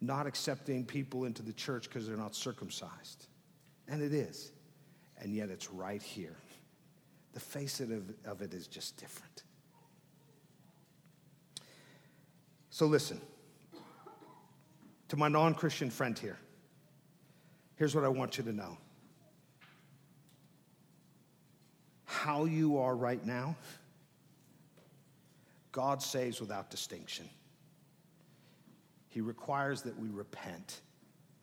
Not 0.00 0.26
accepting 0.26 0.84
people 0.84 1.24
into 1.24 1.42
the 1.42 1.52
church 1.52 1.84
because 1.84 2.08
they're 2.08 2.16
not 2.16 2.34
circumcised. 2.34 3.28
And 3.86 4.02
it 4.02 4.12
is. 4.12 4.50
And 5.20 5.32
yet 5.32 5.50
it's 5.50 5.70
right 5.70 6.02
here. 6.02 6.34
The 7.32 7.40
face 7.40 7.80
of, 7.80 7.90
of 8.24 8.42
it 8.42 8.54
is 8.54 8.66
just 8.66 8.96
different. 8.96 9.44
So 12.70 12.86
listen 12.86 13.20
to 15.08 15.16
my 15.16 15.28
non 15.28 15.54
Christian 15.54 15.90
friend 15.90 16.18
here. 16.18 16.38
Here's 17.76 17.94
what 17.94 18.04
I 18.04 18.08
want 18.08 18.38
you 18.38 18.44
to 18.44 18.52
know 18.52 18.76
how 22.04 22.44
you 22.44 22.78
are 22.78 22.94
right 22.94 23.24
now 23.24 23.56
God 25.72 26.02
saves 26.02 26.40
without 26.40 26.70
distinction. 26.70 27.28
He 29.08 29.20
requires 29.20 29.82
that 29.82 29.98
we 29.98 30.08
repent 30.08 30.80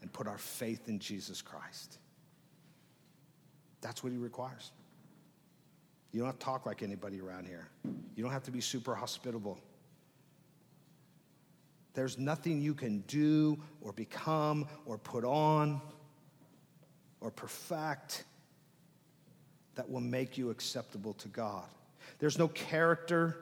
and 0.02 0.12
put 0.12 0.28
our 0.28 0.38
faith 0.38 0.88
in 0.88 1.00
Jesus 1.00 1.42
Christ. 1.42 1.98
That's 3.82 4.04
what 4.04 4.12
he 4.12 4.18
requires. 4.18 4.72
You 6.12 6.20
don't 6.20 6.28
have 6.28 6.40
to 6.40 6.46
talk 6.46 6.66
like 6.66 6.84
anybody 6.84 7.20
around 7.20 7.48
here. 7.48 7.68
You 8.16 8.24
don't 8.24 8.32
have 8.32 8.44
to 8.44 8.52
be 8.52 8.62
super 8.62 8.96
hospitable. 8.96 9.60
There's 11.94 12.18
nothing 12.18 12.62
you 12.62 12.74
can 12.74 13.00
do 13.08 13.58
or 13.82 13.92
become 13.92 14.68
or 14.86 14.98
put 14.98 15.26
on 15.26 15.82
or 17.22 17.32
perfect 17.32 18.24
that 19.76 19.90
will 19.90 20.02
make 20.02 20.38
you 20.38 20.50
acceptable 20.50 21.14
to 21.14 21.28
God. 21.28 21.66
There's 22.20 22.38
no 22.38 22.48
character 22.50 23.38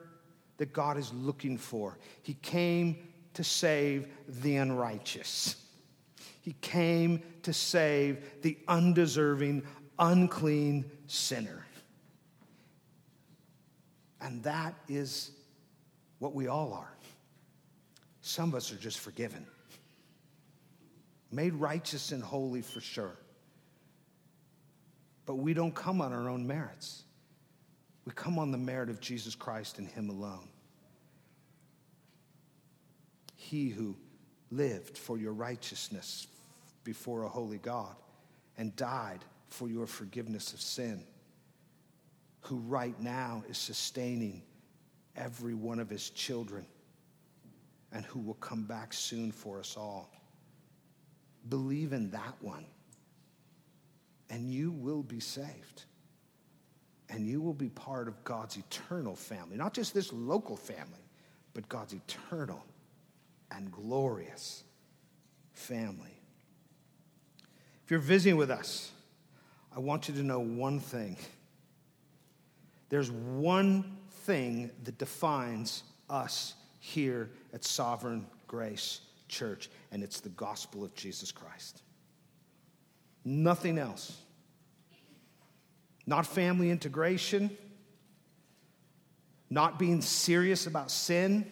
that 0.58 0.74
God 0.74 0.98
is 0.98 1.14
looking 1.14 1.58
for. 1.58 1.98
He 2.24 2.36
came 2.36 3.10
to 3.34 3.44
save 3.44 4.08
the 4.28 4.56
unrighteous. 4.56 5.58
He 6.42 6.56
came 6.62 7.22
to 7.44 7.54
save 7.54 8.42
the 8.42 8.58
undeserving, 8.68 9.64
unclean 10.00 10.86
sinner. 11.08 11.65
And 14.26 14.42
that 14.42 14.74
is 14.90 15.30
what 16.18 16.34
we 16.34 16.48
all 16.48 16.74
are. 16.74 16.92
Some 18.22 18.50
of 18.50 18.56
us 18.56 18.72
are 18.72 18.78
just 18.78 19.00
forgiven, 19.00 19.46
made 21.32 21.54
righteous 21.54 22.12
and 22.12 22.24
holy 22.24 22.64
for 22.64 22.82
sure. 22.82 23.16
But 25.28 25.36
we 25.36 25.54
don't 25.54 25.76
come 25.76 26.02
on 26.02 26.12
our 26.12 26.28
own 26.28 26.48
merits. 26.48 27.04
We 28.06 28.14
come 28.14 28.40
on 28.40 28.52
the 28.52 28.58
merit 28.58 28.90
of 28.90 29.00
Jesus 29.00 29.36
Christ 29.36 29.78
and 29.78 29.88
Him 29.88 30.10
alone. 30.10 30.48
He 33.36 33.70
who 33.70 33.96
lived 34.50 34.98
for 34.98 35.20
your 35.20 35.34
righteousness 35.34 36.26
before 36.84 37.24
a 37.24 37.30
holy 37.30 37.60
God 37.60 37.96
and 38.58 38.76
died 38.76 39.20
for 39.50 39.70
your 39.70 39.86
forgiveness 39.86 40.52
of 40.52 40.62
sin, 40.62 41.04
who 42.46 42.58
right 42.58 43.00
now 43.02 43.44
is 43.50 43.58
sustaining 43.58 44.42
every 45.16 45.54
one 45.54 45.80
of 45.80 45.90
His 45.90 46.10
children 46.10 46.66
and 47.92 48.06
who 48.06 48.20
will 48.20 48.36
come 48.36 48.64
back 48.64 48.94
soon 48.94 49.32
for 49.32 49.60
us 49.60 49.76
all. 49.78 50.12
Believe 51.50 51.94
in 51.94 52.10
that 52.12 52.36
one, 52.42 52.66
and 54.30 54.52
you 54.52 54.72
will 54.72 55.04
be 55.04 55.20
saved 55.20 55.84
and 57.10 57.28
you 57.28 57.42
will 57.42 57.54
be 57.54 57.70
part 57.70 58.08
of 58.08 58.24
God's 58.24 58.58
eternal 58.58 59.16
family. 59.16 59.58
Not 59.58 59.74
just 59.74 59.94
this 59.94 60.12
local 60.12 60.58
family, 60.58 61.06
but 61.54 61.70
God's 61.70 61.94
eternal 61.94 62.64
and 63.52 63.72
glorious 63.72 64.64
family. 65.54 66.20
If 67.84 67.92
you're 67.92 68.00
visiting 68.00 68.38
with 68.38 68.50
us, 68.50 68.92
I 69.76 69.80
want 69.80 70.08
you 70.08 70.16
to 70.16 70.24
know 70.24 70.40
one 70.40 70.80
thing. 70.80 71.18
There's 72.96 73.12
one 73.12 73.98
thing 74.24 74.72
that 74.86 74.98
defines 74.98 75.84
us 76.10 76.54
here 76.80 77.30
at 77.54 77.66
Sovereign 77.66 78.26
Grace 78.48 79.02
Church, 79.28 79.70
and 79.92 80.02
it's 80.02 80.22
the 80.22 80.30
gospel 80.30 80.82
of 80.82 80.96
Jesus 80.96 81.30
Christ. 81.30 81.82
Nothing 83.26 83.78
else 83.78 84.18
not 86.08 86.26
family 86.26 86.72
integration, 86.72 87.58
not 89.50 89.78
being 89.78 90.00
serious 90.00 90.66
about 90.66 90.90
sin, 90.90 91.52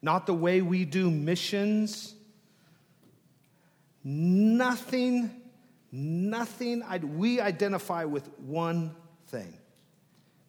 not 0.00 0.26
the 0.26 0.34
way 0.34 0.62
we 0.62 0.84
do 0.84 1.10
missions. 1.10 2.14
Nothing, 4.04 5.28
nothing. 5.90 6.84
we 7.16 7.40
identify 7.40 8.04
with 8.04 8.30
one 8.38 8.94
thing 9.28 9.56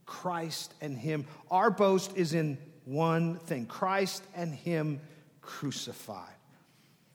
Christ 0.05 0.73
and 0.81 0.97
Him. 0.97 1.25
Our 1.51 1.69
boast 1.69 2.15
is 2.15 2.33
in 2.33 2.57
one 2.85 3.37
thing 3.37 3.65
Christ 3.65 4.23
and 4.35 4.53
Him 4.53 5.01
crucified. 5.41 6.33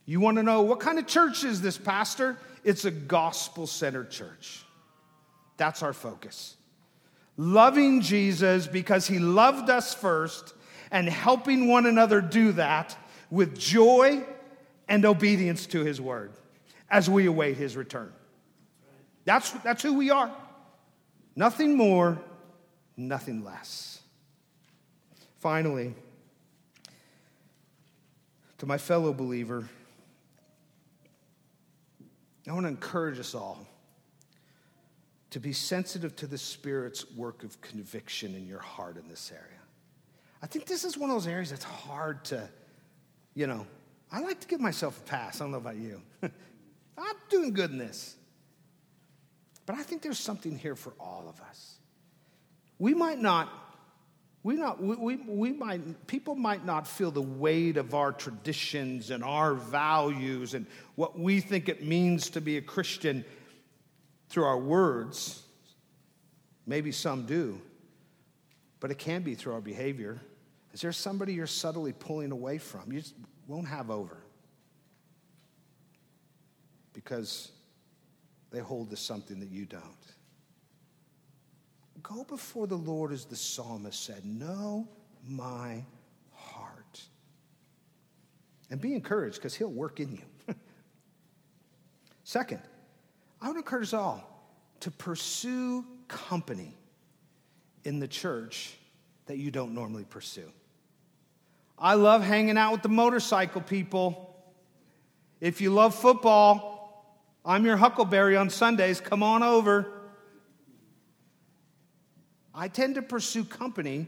You 0.05 0.21
want 0.21 0.37
to 0.37 0.43
know 0.43 0.63
what 0.63 0.81
kind 0.81 0.99
of 0.99 1.07
church 1.07 1.45
is 1.45 1.61
this, 1.61 1.79
Pastor? 1.79 2.37
It's 2.65 2.85
a 2.85 2.91
gospel 2.91 3.67
centered 3.67 4.11
church. 4.11 4.65
That's 5.57 5.83
our 5.83 5.93
focus. 5.93 6.57
Loving 7.37 8.01
Jesus 8.01 8.67
because 8.67 9.07
he 9.07 9.19
loved 9.19 9.71
us 9.71 9.95
first 9.95 10.55
and 10.91 11.09
helping 11.09 11.69
one 11.69 11.87
another 11.87 12.21
do 12.21 12.53
that 12.53 12.97
with 13.31 13.59
joy 13.59 14.23
and 14.89 15.05
obedience 15.05 15.67
to 15.67 15.83
his 15.83 16.01
word 16.01 16.33
as 16.91 17.09
we 17.09 17.27
await 17.27 17.57
his 17.57 17.77
return. 17.77 18.13
That's, 19.25 19.51
that's 19.51 19.83
who 19.83 19.95
we 19.95 20.11
are. 20.11 20.31
Nothing 21.35 21.77
more, 21.77 22.21
nothing 22.97 23.45
less. 23.45 24.01
Finally, 25.41 25.95
to 28.59 28.67
my 28.67 28.79
fellow 28.79 29.13
believer, 29.13 29.69
I 32.49 32.53
want 32.53 32.65
to 32.65 32.69
encourage 32.69 33.19
us 33.19 33.35
all 33.35 33.67
to 35.31 35.41
be 35.41 35.53
sensitive 35.53 36.15
to 36.17 36.27
the 36.27 36.37
Spirit's 36.37 37.11
work 37.13 37.43
of 37.43 37.61
conviction 37.61 38.35
in 38.35 38.47
your 38.47 38.61
heart 38.61 38.97
in 38.97 39.09
this 39.09 39.33
area. 39.33 39.61
I 40.43 40.47
think 40.47 40.67
this 40.67 40.85
is 40.85 40.99
one 40.99 41.09
of 41.09 41.17
those 41.17 41.27
areas 41.27 41.51
that's 41.51 41.65
hard 41.65 42.25
to, 42.27 42.49
you 43.35 43.47
know, 43.47 43.67
I 44.11 44.21
like 44.21 44.41
to 44.41 44.47
give 44.47 44.61
myself 44.61 44.99
a 44.99 45.03
pass. 45.05 45.41
I 45.41 45.45
don't 45.45 45.53
know 45.53 45.57
about 45.57 45.77
you. 45.77 46.03
I'm 46.23 47.17
doing 47.31 47.53
good 47.55 47.71
in 47.71 47.79
this. 47.79 48.17
But 49.67 49.77
I 49.77 49.83
think 49.83 50.03
there's 50.03 50.19
something 50.19 50.59
here 50.59 50.75
for 50.77 50.93
all 50.99 51.27
of 51.29 51.41
us. 51.41 51.77
We 52.79 52.95
might 52.95 53.21
not, 53.21 53.49
we 54.43 54.57
not, 54.57 54.83
we, 54.83 54.97
we, 54.97 55.17
we 55.17 55.53
might, 55.53 56.07
people 56.07 56.35
might 56.35 56.65
not 56.65 56.89
feel 56.89 57.11
the 57.11 57.23
weight 57.23 57.77
of 57.77 57.95
our 57.95 58.13
traditions 58.13 59.11
and 59.11 59.23
our 59.23 59.55
values 59.55 60.55
and 60.55 60.67
what 60.97 61.19
we 61.19 61.41
think 61.41 61.69
it 61.69 61.85
means 61.85 62.31
to 62.31 62.41
be 62.41 62.57
a 62.57 62.63
Christian 62.63 63.25
through 64.29 64.45
our 64.45 64.59
words. 64.59 65.43
Maybe 66.67 66.91
some 66.91 67.27
do, 67.27 67.61
but 68.81 68.91
it 68.91 68.99
can 68.99 69.23
be 69.23 69.35
through 69.35 69.55
our 69.55 69.61
behavior. 69.61 70.21
Is 70.73 70.81
there 70.81 70.93
somebody 70.93 71.35
you're 71.35 71.47
subtly 71.47 71.93
pulling 71.93 72.33
away 72.33 72.59
from? 72.59 72.93
You 72.93 73.03
won't 73.47 73.69
have 73.69 73.91
over 73.91 74.17
because 76.93 77.51
they 78.53 78.61
hold 78.61 78.91
to 78.91 78.97
something 78.97 79.41
that 79.41 79.51
you 79.51 79.65
don't. 79.65 79.83
Go 82.03 82.25
before 82.25 82.67
the 82.67 82.77
Lord, 82.77 83.13
as 83.13 83.25
the 83.25 83.37
psalmist 83.37 84.05
said, 84.05 84.25
know 84.25 84.89
my 85.27 85.85
heart. 86.33 87.03
And 88.71 88.81
be 88.81 88.95
encouraged 88.95 89.37
because 89.37 89.55
he'll 89.55 89.69
work 89.69 90.01
in 90.01 90.13
you. 90.13 90.55
Second, 92.25 92.61
I 93.41 93.49
would 93.49 93.57
encourage 93.57 93.89
us 93.89 93.95
all 93.95 94.29
to 94.81 94.91
pursue 94.91 95.85
company 96.09 96.75
in 97.85 98.01
the 98.01 98.09
church 98.09 98.75
that 99.27 99.39
you 99.39 99.51
don't 99.51 99.75
normally 99.75 100.05
pursue. 100.05 100.51
I 101.79 101.95
love 101.95 102.23
hanging 102.23 102.57
out 102.57 102.73
with 102.73 102.83
the 102.83 102.89
motorcycle 102.89 103.61
people. 103.61 104.37
If 105.41 105.61
you 105.61 105.71
love 105.71 105.95
football, 105.95 106.72
I'm 107.45 107.65
your 107.65 107.77
huckleberry 107.77 108.37
on 108.37 108.51
Sundays. 108.51 109.01
Come 109.01 109.23
on 109.23 109.43
over. 109.43 109.87
I 112.55 112.69
tend 112.69 112.97
to 112.97 113.03
pursue 113.03 113.45
company 113.45 114.07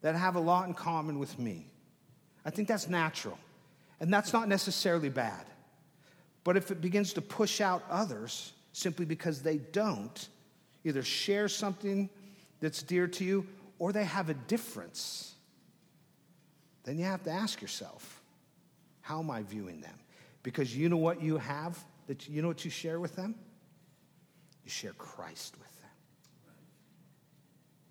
that 0.00 0.14
have 0.14 0.36
a 0.36 0.40
lot 0.40 0.68
in 0.68 0.74
common 0.74 1.18
with 1.18 1.38
me. 1.38 1.66
I 2.44 2.50
think 2.50 2.68
that's 2.68 2.88
natural. 2.88 3.38
And 4.00 4.12
that's 4.12 4.32
not 4.32 4.48
necessarily 4.48 5.08
bad. 5.08 5.46
But 6.42 6.56
if 6.56 6.70
it 6.70 6.80
begins 6.80 7.14
to 7.14 7.22
push 7.22 7.60
out 7.60 7.84
others 7.90 8.52
simply 8.72 9.06
because 9.06 9.42
they 9.42 9.58
don't 9.58 10.28
either 10.84 11.02
share 11.02 11.48
something 11.48 12.10
that's 12.60 12.82
dear 12.82 13.06
to 13.08 13.24
you 13.24 13.46
or 13.78 13.92
they 13.92 14.04
have 14.04 14.28
a 14.30 14.34
difference, 14.34 15.34
then 16.84 16.98
you 16.98 17.04
have 17.04 17.22
to 17.24 17.30
ask 17.30 17.62
yourself, 17.62 18.22
how 19.00 19.20
am 19.20 19.30
I 19.30 19.42
viewing 19.42 19.80
them? 19.80 19.98
Because 20.42 20.76
you 20.76 20.88
know 20.88 20.96
what 20.98 21.22
you 21.22 21.38
have, 21.38 21.82
that 22.06 22.28
you 22.28 22.42
know 22.42 22.48
what 22.48 22.64
you 22.64 22.70
share 22.70 23.00
with 23.00 23.16
them? 23.16 23.34
You 24.64 24.70
share 24.70 24.92
Christ 24.92 25.56
with 25.58 25.80
them. 25.80 25.90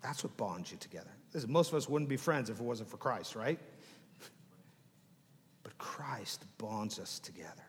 That's 0.02 0.22
what 0.22 0.36
bonds 0.36 0.70
you 0.70 0.78
together. 0.78 1.10
Listen, 1.32 1.50
most 1.50 1.70
of 1.70 1.74
us 1.76 1.88
wouldn't 1.88 2.08
be 2.08 2.16
friends 2.16 2.50
if 2.50 2.60
it 2.60 2.62
wasn't 2.62 2.90
for 2.90 2.96
Christ, 2.96 3.34
right? 3.34 3.58
But 5.62 5.76
Christ 5.78 6.44
bonds 6.58 6.98
us 6.98 7.18
together. 7.18 7.64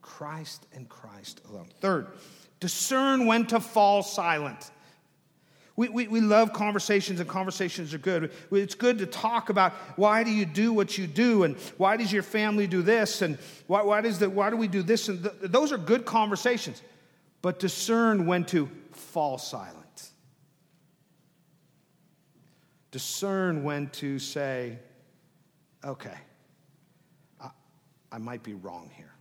Christ 0.00 0.66
and 0.72 0.88
Christ 0.88 1.40
alone. 1.48 1.68
Third, 1.80 2.08
discern 2.58 3.26
when 3.26 3.46
to 3.46 3.60
fall 3.60 4.02
silent. 4.02 4.70
We, 5.74 5.88
we, 5.88 6.06
we 6.06 6.20
love 6.20 6.52
conversations, 6.52 7.20
and 7.20 7.28
conversations 7.28 7.94
are 7.94 7.98
good. 7.98 8.30
It's 8.50 8.74
good 8.74 8.98
to 8.98 9.06
talk 9.06 9.48
about 9.48 9.72
why 9.96 10.22
do 10.22 10.30
you 10.30 10.44
do 10.44 10.72
what 10.72 10.98
you 10.98 11.06
do, 11.06 11.44
and 11.44 11.56
why 11.78 11.96
does 11.96 12.12
your 12.12 12.22
family 12.22 12.66
do 12.66 12.82
this, 12.82 13.22
and 13.22 13.38
why, 13.66 13.82
why, 13.82 14.02
does 14.02 14.18
the, 14.18 14.28
why 14.28 14.50
do 14.50 14.56
we 14.56 14.68
do 14.68 14.82
this? 14.82 15.08
And 15.08 15.22
th- 15.22 15.34
those 15.40 15.72
are 15.72 15.78
good 15.78 16.04
conversations. 16.04 16.82
But 17.40 17.58
discern 17.58 18.26
when 18.26 18.44
to 18.46 18.68
fall 18.92 19.38
silent. 19.38 20.10
Discern 22.90 23.64
when 23.64 23.88
to 23.90 24.18
say, 24.18 24.78
okay, 25.82 26.18
I, 27.40 27.48
I 28.12 28.18
might 28.18 28.42
be 28.42 28.52
wrong 28.52 28.90
here. 28.94 29.12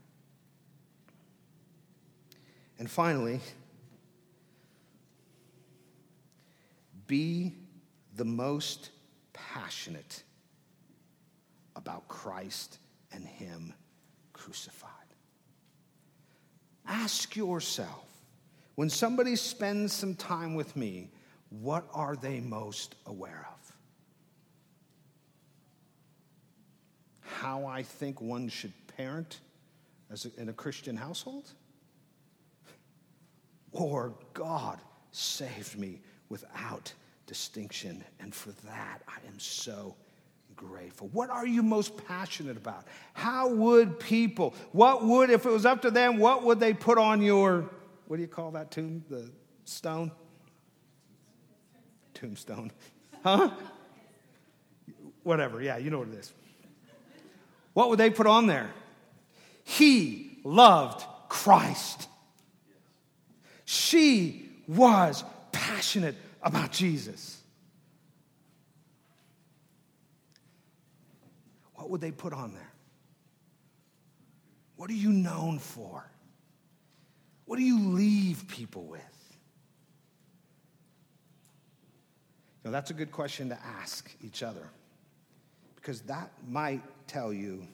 And 2.77 2.89
finally, 2.91 3.39
be 7.11 7.53
the 8.15 8.23
most 8.23 8.89
passionate 9.33 10.23
about 11.75 12.07
Christ 12.07 12.77
and 13.11 13.25
Him 13.25 13.73
crucified. 14.31 14.89
Ask 16.87 17.35
yourself 17.35 18.07
when 18.75 18.89
somebody 18.89 19.35
spends 19.35 19.91
some 19.91 20.15
time 20.15 20.55
with 20.55 20.73
me, 20.77 21.11
what 21.49 21.85
are 21.93 22.15
they 22.15 22.39
most 22.39 22.95
aware 23.05 23.45
of? 23.51 23.75
How 27.19 27.65
I 27.65 27.83
think 27.83 28.21
one 28.21 28.47
should 28.47 28.71
parent 28.95 29.41
as 30.09 30.25
a, 30.25 30.41
in 30.41 30.47
a 30.47 30.53
Christian 30.53 30.95
household? 30.95 31.49
or 33.73 34.13
God 34.33 34.79
saved 35.11 35.77
me 35.77 36.01
without 36.29 36.93
distinction. 37.31 38.03
And 38.19 38.35
for 38.35 38.51
that, 38.65 39.01
I 39.07 39.25
am 39.25 39.39
so 39.39 39.95
grateful. 40.53 41.07
What 41.13 41.29
are 41.29 41.47
you 41.47 41.63
most 41.63 41.95
passionate 42.05 42.57
about? 42.57 42.83
How 43.13 43.47
would 43.47 44.01
people, 44.01 44.53
what 44.73 45.05
would, 45.05 45.29
if 45.29 45.45
it 45.45 45.49
was 45.49 45.65
up 45.65 45.81
to 45.83 45.91
them, 45.91 46.17
what 46.17 46.43
would 46.43 46.59
they 46.59 46.73
put 46.73 46.97
on 46.97 47.21
your, 47.21 47.69
what 48.07 48.17
do 48.17 48.21
you 48.21 48.27
call 48.27 48.51
that 48.51 48.69
tomb? 48.69 49.05
The 49.09 49.31
stone? 49.63 50.11
Tombstone. 52.13 52.69
Huh? 53.23 53.51
Whatever, 55.23 55.61
yeah, 55.61 55.77
you 55.77 55.89
know 55.89 55.99
what 55.99 56.09
it 56.09 56.15
is. 56.15 56.33
What 57.71 57.87
would 57.87 57.97
they 57.97 58.09
put 58.09 58.27
on 58.27 58.45
there? 58.47 58.69
He 59.63 60.37
loved 60.43 61.05
Christ. 61.29 62.09
She 63.63 64.49
was 64.67 65.23
passionate 65.53 66.15
about 66.41 66.71
Jesus. 66.71 67.41
What 71.75 71.89
would 71.89 72.01
they 72.01 72.11
put 72.11 72.33
on 72.33 72.53
there? 72.53 72.71
What 74.75 74.89
are 74.89 74.93
you 74.93 75.11
known 75.11 75.59
for? 75.59 76.09
What 77.45 77.57
do 77.57 77.63
you 77.63 77.89
leave 77.89 78.47
people 78.47 78.83
with? 78.83 79.01
Now, 82.63 82.71
that's 82.71 82.91
a 82.91 82.93
good 82.93 83.11
question 83.11 83.49
to 83.49 83.57
ask 83.79 84.11
each 84.21 84.43
other 84.43 84.69
because 85.75 86.01
that 86.01 86.31
might 86.47 86.81
tell 87.07 87.33
you 87.33 87.67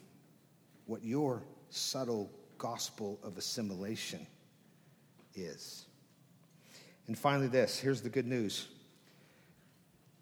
what 0.85 1.03
your 1.03 1.43
subtle 1.69 2.31
gospel 2.57 3.19
of 3.21 3.37
assimilation 3.37 4.25
is. 5.35 5.86
And 7.07 7.17
finally, 7.17 7.47
this 7.47 7.79
here's 7.79 8.01
the 8.01 8.09
good 8.09 8.27
news 8.27 8.67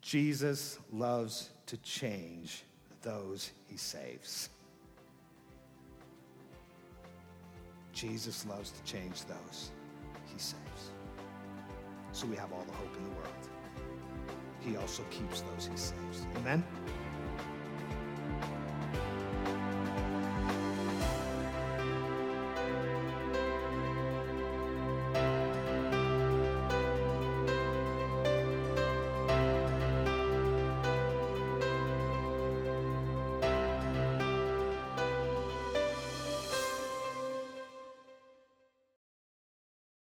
Jesus 0.02 0.78
loves 0.92 1.50
to 1.66 1.78
change 1.78 2.64
those 3.02 3.52
he 3.68 3.78
saves. 3.78 4.50
Jesus 7.94 8.46
loves 8.46 8.72
to 8.72 8.84
change 8.84 9.24
those 9.26 9.72
he 10.26 10.38
saves. 10.38 10.92
So 12.12 12.28
we 12.28 12.36
have 12.36 12.52
all 12.52 12.64
the 12.66 12.74
hope 12.74 12.96
in 12.98 13.04
the 13.04 13.10
world. 13.12 13.34
He 14.60 14.78
also 14.78 15.04
keeps 15.10 15.42
those 15.42 15.68
he 15.68 15.78
saves. 15.78 16.26
Amen? 16.38 16.64